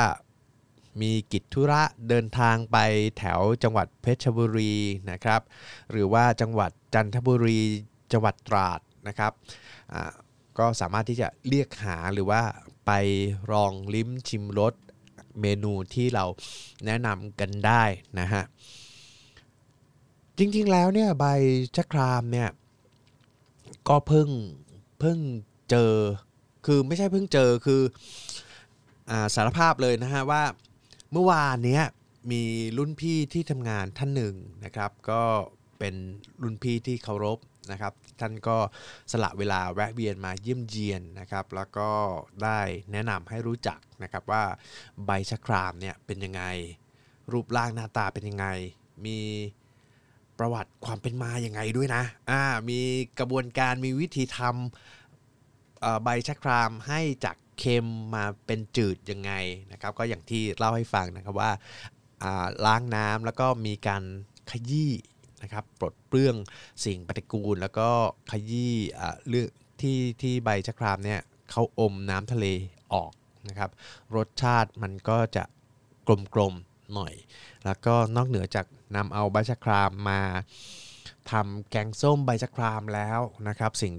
[1.01, 2.77] มีกิจธุระเดินทางไป
[3.17, 4.73] แถวจังหวัดเพชรบุรี
[5.11, 5.41] นะครับ
[5.91, 7.59] หรือว่าจังหวัดจันทบุรี
[8.11, 9.31] จังหวัดตราดนะครับ
[10.57, 12.41] ก็สามารถที่จะเรียกหาหรือว่า
[12.85, 12.91] ไป
[13.51, 14.73] ลองลิ้มชิมรส
[15.41, 16.25] เมนูที่เรา
[16.85, 17.83] แนะนำกันได้
[18.19, 18.43] นะฮะ
[20.37, 21.25] จริงๆแล้วเนี่ยใบ
[21.75, 22.49] ชะครามเนี่ย
[23.89, 24.29] ก็เพิ่ง
[24.99, 25.17] เพิ่ง
[25.69, 25.93] เจอ
[26.65, 27.81] คือไม่ใช่เพิ่งเจอคือ
[29.35, 30.43] สารภาพเลยนะฮะว่า
[31.11, 31.79] เมื่อวานนี้
[32.31, 32.43] มี
[32.77, 34.35] รุ่นพี่ที่ทำงานท่านหนึ่ง
[34.65, 35.23] นะครับ ก็
[35.79, 35.95] เป็น
[36.43, 37.39] รุ่นพี่ที่เคารพ
[37.71, 38.57] นะครับ ท่านก็
[39.11, 41.89] สละเวลาแวะเวียนมาเยี่ยมเยียนนะครับ แล้วก็
[42.43, 42.59] ได้
[42.91, 44.43] แนะนำให้รู้จักนะครับว่า
[45.05, 46.43] ใบชะครามเนี่ยเป็นยังไง
[47.31, 48.45] รูปร่างหน้าตาเป็นยังไง
[49.05, 49.19] มี
[50.39, 52.79] ประวัติความเป็นมาอย่างไงด้วยนะอ่ามี
[53.19, 55.00] กระบวนการมีวิธีทำ
[56.03, 59.31] ใบชะครามให้จากเค็มมาเป็นจืดยังไง
[59.71, 61.51] นะครับก็อย่างที่เล่าให้ฟังนะครับว่า
[62.65, 64.03] ล้างน้ำแล้วก็มีการ
[64.51, 64.91] ขยี้
[65.43, 66.35] นะครับปลดเปลื้อง
[66.85, 67.89] สิ่งปฏิกูล แล้วก็
[68.31, 68.75] ขยี้
[69.27, 69.47] เรื่อง
[69.81, 71.19] ที่ที่ใบชะครามเนี่ย
[71.51, 72.45] เขาอมน้ำทะเล
[72.93, 73.11] ออก
[73.49, 73.69] นะครับ
[74.15, 75.43] รสชาติมันก็จะ
[76.35, 77.13] กลมๆหน่อย
[77.65, 78.65] แล้วก็นอกเหนือจาก
[78.95, 80.21] นำเอาใบชะครามมา
[81.31, 83.93] ทำแกงส้มใบชะครามแล้วนะครับ สิ่ง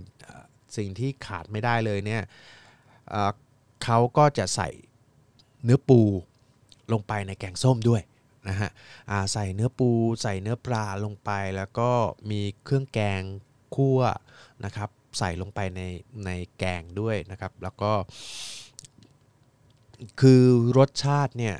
[0.76, 2.22] สิ่งที่ขาดไม่ได้เลยเนี่ย
[3.84, 4.68] เขาก็จะใส่
[5.64, 6.00] เนื้อปู
[6.92, 8.02] ลงไปในแกงส้มด้วย
[8.48, 8.70] นะฮะ
[9.32, 9.88] ใส่เนื้อปู
[10.22, 11.90] ใส่เนื้อปลาลงไป แล้วก็
[12.30, 13.22] มีเครื่องแกง
[13.74, 14.00] คั่ว
[14.64, 15.80] นะครับ ใส่ลงไปใน
[16.26, 17.92] ในแกงด้วยนะครับ แล้วก็
[20.20, 20.42] คือ
[20.78, 21.56] รสชาติเนี่ย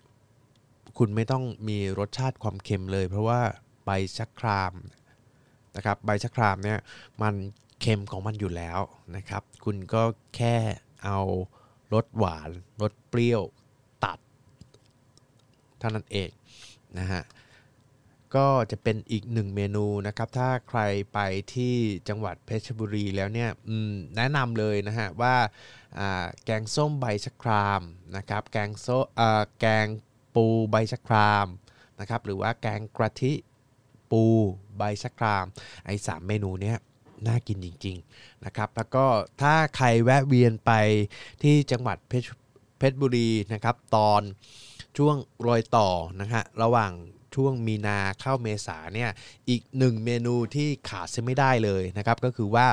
[0.99, 3.41] คุณไม่ต้องมีรสชาติความเค็มเลย เพราะว่า
[3.85, 4.75] ใบชะคราม
[5.77, 6.79] นะครับใบชะครามเนี่ย
[7.23, 7.35] มัน
[7.83, 8.81] เค็มของมันอยู่แล้ว
[9.17, 10.03] นะครับ คุณก็
[10.37, 10.57] แค่
[11.05, 11.19] เอา
[11.93, 12.51] รสหวาน
[12.83, 13.43] รสเปรี้ยว
[14.05, 14.19] ตัด
[15.79, 16.31] เท่านั้นเอง
[16.99, 17.23] นะฮะ
[18.35, 20.81] ก็จะเป็นอีกหนึ่งเมนูนะครับ ถ้าใคร
[21.13, 21.19] ไป
[21.55, 21.75] ที่
[22.09, 23.51] จังหวัดเพชรบุรีแล้วเนี่ย
[24.17, 25.37] แนะนำเลยนะฮะว่า
[26.45, 27.83] แกงส้มใบชะคราม
[28.17, 28.87] นะครับแกงโซ
[29.61, 29.87] แกง
[30.35, 31.47] ปูใบชะคราม
[32.01, 33.33] นะครับหรือว่าแกงกระทิ
[34.11, 34.25] ปู
[34.79, 35.45] ใบชะคราม
[35.85, 36.79] ไอ้สามเมนูเนี้ย
[37.27, 39.07] น่ากินจริงๆนะครับแล้วก็
[39.41, 40.73] ถ้าใครแวะเวียนไป
[41.43, 42.31] ที่จังหวัดเพชร
[42.79, 44.23] เพชรบุรีนะครับตอน
[44.97, 45.17] ช่วง
[45.47, 45.89] รอยต่อ
[46.21, 46.93] นะฮะระหว่าง
[47.35, 49.11] ช่วงมีนาเข้าเมษาเนี่ย
[49.49, 52.67] อีกหนึ่งเมนูที่ขาดเสียไม่ได้เลยนะครับ ก็คือว่า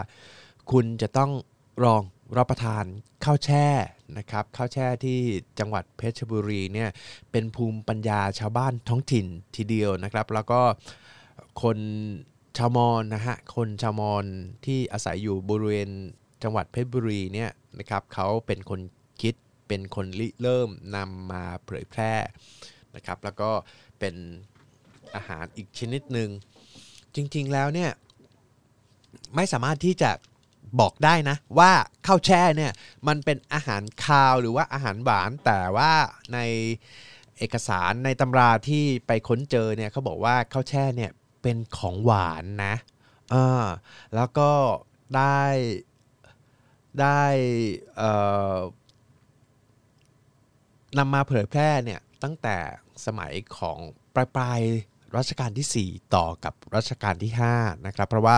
[0.72, 1.32] คุณจะต้อง
[1.86, 2.02] ลอง
[2.38, 2.84] รับประทาน
[3.26, 3.68] ข้าวแช่
[4.18, 5.20] นะครับข้าวแช่ที่
[5.60, 6.90] จังหวัดเพชรบุรีเนี่ย
[7.32, 9.26] เป็นภูมิปัญญาชาวบ้านท้องถิ่น
[9.56, 10.62] ทีเดียวนะครับ แล้วก็
[11.62, 11.78] คน
[12.60, 14.26] ชาวมอญนะฮะคนชาวมอญ
[14.66, 15.90] ที่อาศัยอยู่บริเวณ
[16.44, 18.80] จังหวัดเพชรบุรีเนี่ยนะครับเขาเป็นคน
[19.22, 19.36] คิด
[19.68, 22.14] เป็นคนริเริ่มนำมาเผยแพร่
[22.96, 23.52] นะครับ แล้วก็
[24.00, 24.16] เป็น
[25.16, 26.30] อาหารอีกชนิดหนึ่ง
[27.16, 27.92] จริงๆแล้วเนี่ย
[29.36, 30.12] ไม่สามารถที่จะ
[30.80, 31.72] บอกได้นะ ว่า
[32.08, 32.72] ข้าวแช่เนี่ย
[33.08, 35.92] มันเป็นอาหารคาวหรือว่าอาหารหวานแต่ว่า
[36.34, 36.40] ใน
[37.38, 41.12] เอกสารในตำราที่ไปค้นเจอเนี่ยเขาบอกว่าข้าวแช่เนี่ย
[41.42, 42.76] เป็นของหวานนะ
[43.34, 43.66] อ่า
[44.16, 44.52] แล้วก็
[45.16, 45.44] ได้
[47.02, 47.22] ได้
[50.98, 52.58] นำมาเผยแพร่เนี่ยตั้งแต่
[53.06, 53.78] สมัยของ
[54.14, 54.62] ปลายปลาย
[55.18, 58.38] รัชกาลที่ 4 ต่อกับรัชกาลที่5นะครับเพราะว่า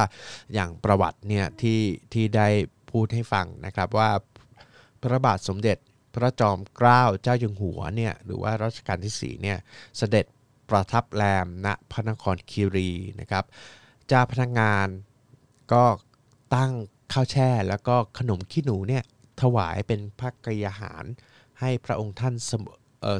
[0.53, 1.81] อย่างประวัติเนี่ยที่
[2.13, 2.47] ที่ได้
[2.91, 4.09] พูดให้ฟังนะครับว่า
[5.01, 5.77] พระบาทสมเด็จ
[6.13, 9.57] พระจอมเกล้าเจ้าอยู่หัวเนี่ยหรือว่ารัชกาลที่4เนี่ย
[9.97, 10.25] เสด็จ
[10.71, 13.43] ประทับแรมณพระนครคีรีนะครับ
[14.07, 14.87] เจ้าพนักงาน
[15.73, 15.83] ก็
[16.55, 16.71] ตั้ง
[17.13, 19.03] ข้าวแช่ แล้วก็ขนมขี้หนูเนี่ย
[19.41, 21.05] ถวายเป็นพระกยาหาร
[21.59, 22.51] ให้พระองค์ท่านเส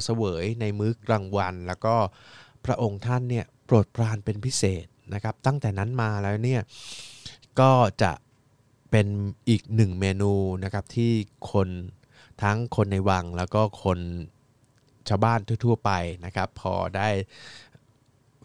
[0.04, 1.94] เสวยในมื้อกลางวัน แล้วก็
[2.64, 6.62] พระองค์ท่านเนี่ยโปรดปรานเป็นพิเศษนะครับ ตั้งแต่นั้นมาแล้วเนี่ย
[7.60, 7.72] ก็
[8.02, 8.12] จะ
[8.90, 9.06] เป็น
[9.48, 10.32] อีกหนึ่งเมนู
[10.64, 11.12] นะครับที่
[11.52, 11.68] คน
[12.42, 15.90] ทั้งคนในวังแล้วก็คนาวบ้านทั่ว ๆ ไป
[16.24, 17.08] นะครับ พอได้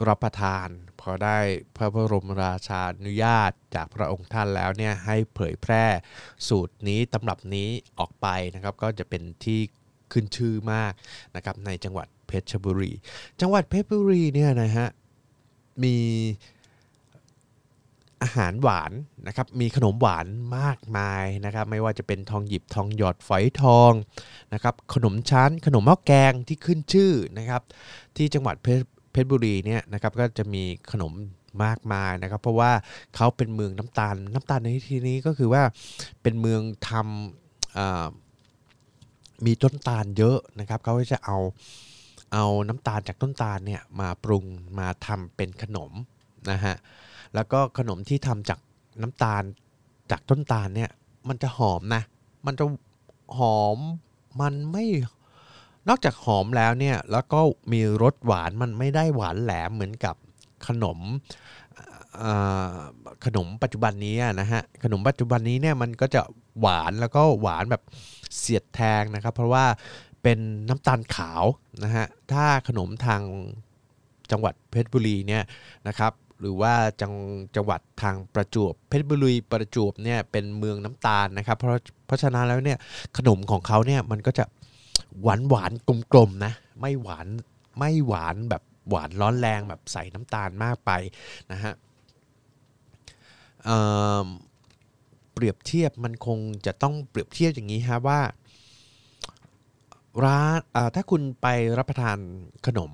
[0.07, 0.68] รับประทาน
[1.01, 1.38] พอได้
[1.76, 5.86] พระบรมราชานุญาตจากพระองค์ท่านแล้วเนี่ยให้เผยแพร่
[6.47, 9.59] สูตรนี้ตำรับนี้ออกไปนะครับ ก็จะเป็นที่
[10.11, 10.93] ขึ้นชื่อมาก
[11.36, 12.91] นะครับในจังหวัดเพชรบุรี
[13.41, 14.88] จังหวัดเพชรบุรีเนี่ยนะฮะ
[15.84, 15.97] มี
[18.24, 18.91] อาหารหวาน
[19.28, 20.26] นะครับมีขนมหวาน
[20.57, 23.91] มากมายนะครับไม่ว่าจะเป็นทองหยิบทองหยอดฝอยทอง
[24.53, 27.61] นะครับขนมชั้น ขนมหม้อแกงที่ขึ้นชื่อนะครับ
[28.18, 31.13] ที่จังหวัดเพชรบุรีเนี่ยนะครับก็จะมีขนม
[31.63, 32.72] มากมายนะครับ เพราะว่า
[33.15, 35.63] เขาเป็นเมืองน้ำตาลน้ำตาลในที่นี้ก็คือว่า
[36.22, 41.38] เป็นเมืองทำมีต้นตาลเยอะนะครับเขาจะเอา
[42.34, 44.45] เอาน้ำตาลจากต้นตาลเนี่ยมาปรุง
[44.80, 45.91] มาทำเป็นขนม
[46.51, 46.76] นะฮะ
[47.36, 48.59] แล้วก็ขนมที่ทำจาก
[49.01, 49.43] น้ำตาล
[50.11, 50.89] จากต้นตาลเนี่ย
[51.30, 52.03] มันจะหอมนะ
[52.45, 52.65] มันจะ
[53.38, 53.78] หอม
[54.41, 54.86] มันไม่
[55.89, 57.39] นอกจากหอมแล้วเนี่ย แล้วก็
[57.71, 60.15] มีรสหวานมันไม่ได้หวานแหลมเหมือนกับ
[60.67, 60.99] ขนม
[63.25, 66.21] ขนมปัจจุบันนี้นะฮะขนมปัจจุบันนี้เนี่ยมันก็จะ
[66.61, 67.84] หวานแล้วก็หวานแบบ
[68.38, 69.65] เสียดแทงนะครับ เพราะว่า
[70.23, 71.43] เป็นน้ำตาลขาว
[71.84, 73.21] นะฮะถ้าขนมทาง
[74.32, 75.43] จังหวัดเพชรบุรีเนี่ย
[75.88, 77.14] นะครับ หรือว่าจัง
[77.56, 81.72] จังหวัดทางประจวบเพชรบุรีประจวบเนี่ยเป็นเมืองน้ำตาลนะครับ เพราะ
[82.06, 82.78] เพราะฉะนั้นแล้วเนี่ย
[83.18, 84.46] ขนมของเขาเนี่ยมันก็จะ
[85.22, 85.72] หวานหวาน
[86.14, 87.28] กลมๆนะไม่หวาน
[87.78, 90.92] ไม่หวานแบบหวานร้อนแรงแบบใส่น้ำตาลมากไป
[91.52, 91.74] นะฮะ
[93.66, 98.20] เเปรียบเทียบมันคงจะต้องเปรียบเทียบอย่างนี้ฮะว่า
[100.24, 100.58] ร้าน
[100.96, 102.18] ถ้าคุณไปรับประทาน
[102.66, 102.92] ขนม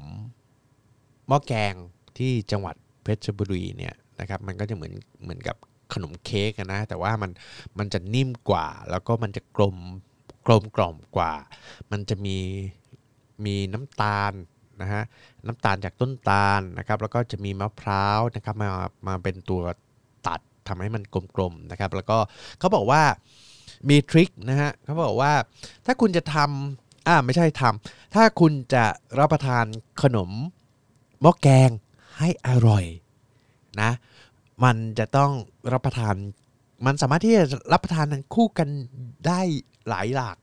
[1.27, 1.73] หม้อแกง
[2.17, 4.93] ที่จังหวัด เพชรบุรีเนี่ยนะครับมันก็จะเหมือน
[5.23, 5.55] เหมือนกับ
[5.93, 7.31] ขนมเค้กนะแต่ว่ามัน
[7.79, 9.77] มันจะนิ่มกว่า แล้วก็มันจะกลม
[10.47, 11.33] กลมกล่อมกว่า
[11.91, 12.37] มันจะมี
[13.45, 14.33] มีน้ำตาล
[14.81, 15.03] นะฮะ
[15.47, 18.69] น้ำตาลจากต้นตาลนะครับแล้วก็จะมีมะพร้าวนะครับมา
[19.07, 19.61] มาเป็นตัว
[20.27, 21.03] ตัดทำให้มัน
[21.35, 22.17] กลมๆนะครับแล้วก็
[22.59, 23.03] เขาบอกว่า
[23.89, 25.33] มีทริคนะฮะเขาบอกว่า
[25.85, 28.83] ถ้าคุณจะทำอ่าไม่ใช่ทำถ้าคุณจะ
[29.19, 29.65] รับประทาน
[30.03, 30.29] ขนม
[31.21, 31.69] หม้อแกง
[32.23, 32.85] ให้อร่อย
[33.81, 33.91] นะ
[34.63, 35.31] มันจะต้อง
[35.73, 36.15] รับประทาน
[36.85, 38.05] มันสามารถที่จะรับประทาน
[38.35, 38.69] คู่กัน
[39.27, 39.41] ได้
[39.89, 40.37] หลายหลาก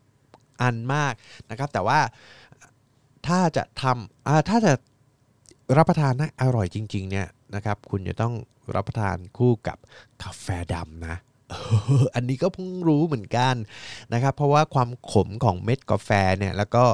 [0.63, 1.15] อันมาก
[1.51, 2.01] นะครับ แต่ว่า
[3.27, 4.73] ถ้าจะทำถ้าจะ
[5.77, 8.35] รับประทานให้อร่อยจริง ๆ เนี่ยนะครับ คุณจะต้อง
[8.75, 9.79] รับประทานคู่กับ
[10.23, 11.17] กาแฟดำนะ
[12.15, 13.55] อันนี้ก็เพิ่งรู้เหมือนกัน
[14.13, 16.85] นะครับ เพราะว่าความขมของเม็ดกาแฟเนี่ยแล้วก็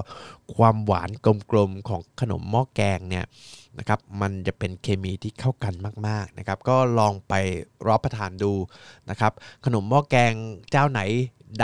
[0.56, 1.10] ความหวาน
[1.50, 3.24] กลมๆของขนมหม้อแกงเนี่ย
[3.78, 5.74] นะครับมันจะเป็นเคมีที่เข้ากัน
[6.06, 7.34] มากๆนะครับก็ลองไป
[7.88, 8.52] รับประทานดู
[9.10, 9.32] นะครับ
[9.64, 10.32] ขนมหม้อแกง
[10.70, 11.00] เจ้าไหน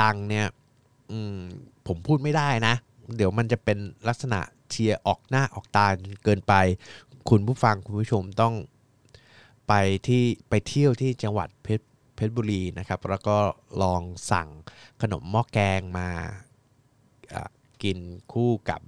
[0.01, 0.47] ดังเนี่ย
[1.36, 1.38] ม
[1.86, 2.74] ผมพูดไม่ได้นะ
[3.16, 3.78] เดี๋ยวมันจะเป็น
[4.09, 4.40] ลักษณะ
[4.70, 5.86] เชียร์ออกหน้าออกตา
[6.24, 6.55] เกินไป
[7.28, 8.55] คุณผู้ฟังคุณผู้ชมต้อง
[9.68, 9.72] ไป
[10.07, 13.36] ที่ไปเที่ยวที่จังหวัดเพชร เพชรบุรีนะครับ แล้วก็
[13.82, 14.48] ลองสั่ง
[15.02, 16.08] ขนมหม้อแกงมา
[17.82, 17.98] กิน
[18.32, 18.80] คู่กับ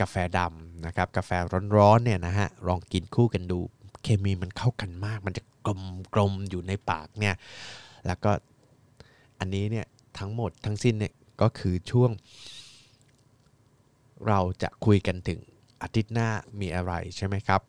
[0.00, 1.30] กาแฟดำนะครับ กาแฟ
[1.76, 3.58] ร้อนๆเนี่ยนะฮะลองกินคู่กันดู
[4.02, 5.80] เคมีมันเข้ากันมาก มันจะกลม
[6.14, 7.36] กลมอยู่ในปากเนี่ย
[8.06, 8.30] แล้วก็
[9.38, 9.86] อันนี้เนี่ย
[10.18, 12.10] ทั้งหมดทั้งสิ้นเนี่ยก็คือช่วง
[14.28, 15.40] เราจะคุยกันถึง
[15.82, 16.28] อาทิตย์หน้า
[16.60, 17.60] มีอะไรใช่ไหมครับ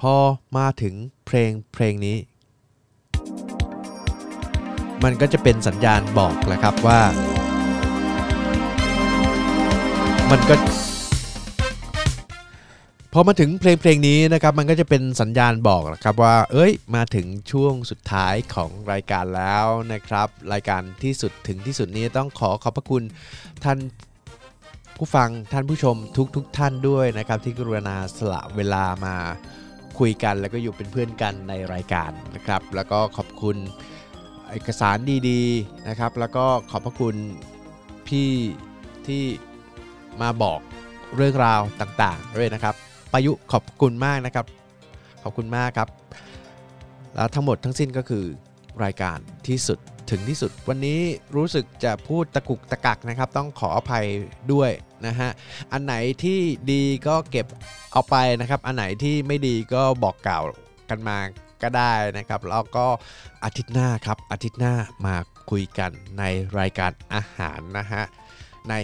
[0.00, 0.14] พอ
[0.56, 0.94] มาถึง
[1.26, 2.16] เพลงเพลงนี้
[5.04, 7.00] มันก็จะเป็นสัญญาณบอกแหละครับว่า
[10.30, 10.54] มันก็
[13.12, 23.02] พอมาถึงเพลงเพลงนี้นะครับมันก็จะเป็นสัญญาณบอกนะครับว่า เอ้ยมาถึงช่วงสุดท้ายของรายการแล้วนะครับ รายการที่สุดถึงที่สุดนี้ต้องขอขอบพระคุณ
[23.64, 23.78] ท่าน
[24.96, 29.14] ผู้ฟังท่านผู้ชมทุกทุกท่านด้วยนะครับ ที่กรุณาสละเวลามา
[29.98, 33.56] คุยกัน แล้วก็อยู่เป็นเพื่อนกันในรายการนะครับ แล้วก็ขอบคุณ
[34.50, 34.96] เอกสาร
[35.28, 37.16] ดีๆนะครับ แล้วก็ขอบพระคุณ
[38.08, 38.30] พี่
[39.06, 39.24] ที่
[40.20, 40.60] มาบอก
[41.16, 42.74] เรื่องราวต่างๆด้วยนะครับ
[43.12, 44.46] ประยุขอบคุณมากนะครับ
[45.22, 45.88] ขอบคุณมากครับ
[47.14, 48.24] แล้วทั้งหมดทั้งสิ้นก็คือ
[48.84, 49.18] รายการ
[49.48, 49.78] ที่สุด
[50.10, 51.00] ถึงที่สุด วันนี้
[51.36, 54.06] รู้สึกจะพูดตะกุกตะกักนะครับ ต้องขออภัย
[54.52, 54.70] ด้วย
[55.06, 55.30] นะฮะ
[55.72, 55.94] อันไหน
[56.24, 56.38] ที่
[56.72, 57.46] ดีก็เก็บ
[57.92, 60.44] เอาไปนะครับ อันไหนที่ไม่ดีก็บอกกล่าว
[60.90, 61.18] กันมา
[61.62, 62.86] ก็ได้นะครับ แล้วก็
[63.44, 64.74] อาทิตย์หน้าครับอาทิตย์หน้า
[65.06, 65.16] มา
[65.50, 66.24] คุยกันใน
[66.58, 68.02] รายการอาหารนะฮะ
[68.68, 68.74] ใน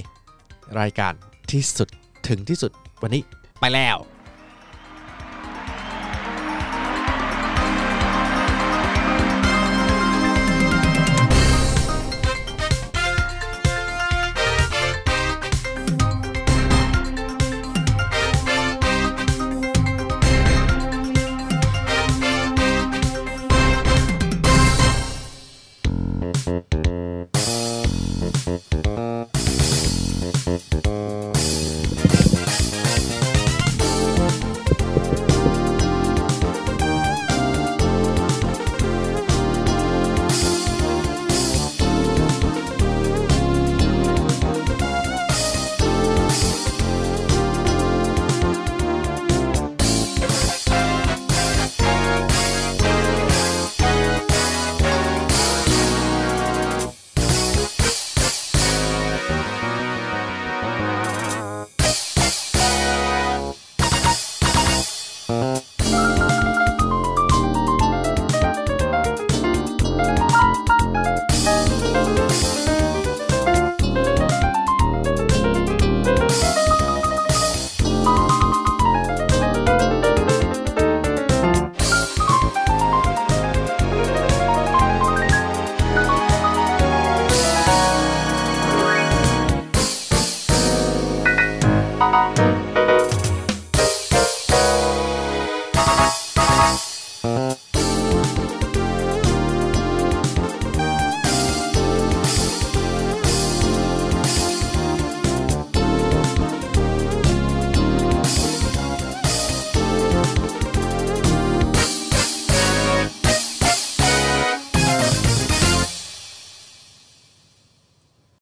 [0.81, 1.13] รายการ
[1.51, 1.89] ที่สุด
[2.29, 3.23] ถึงที่สุดวันนี้
[3.61, 3.97] ไปแล้ว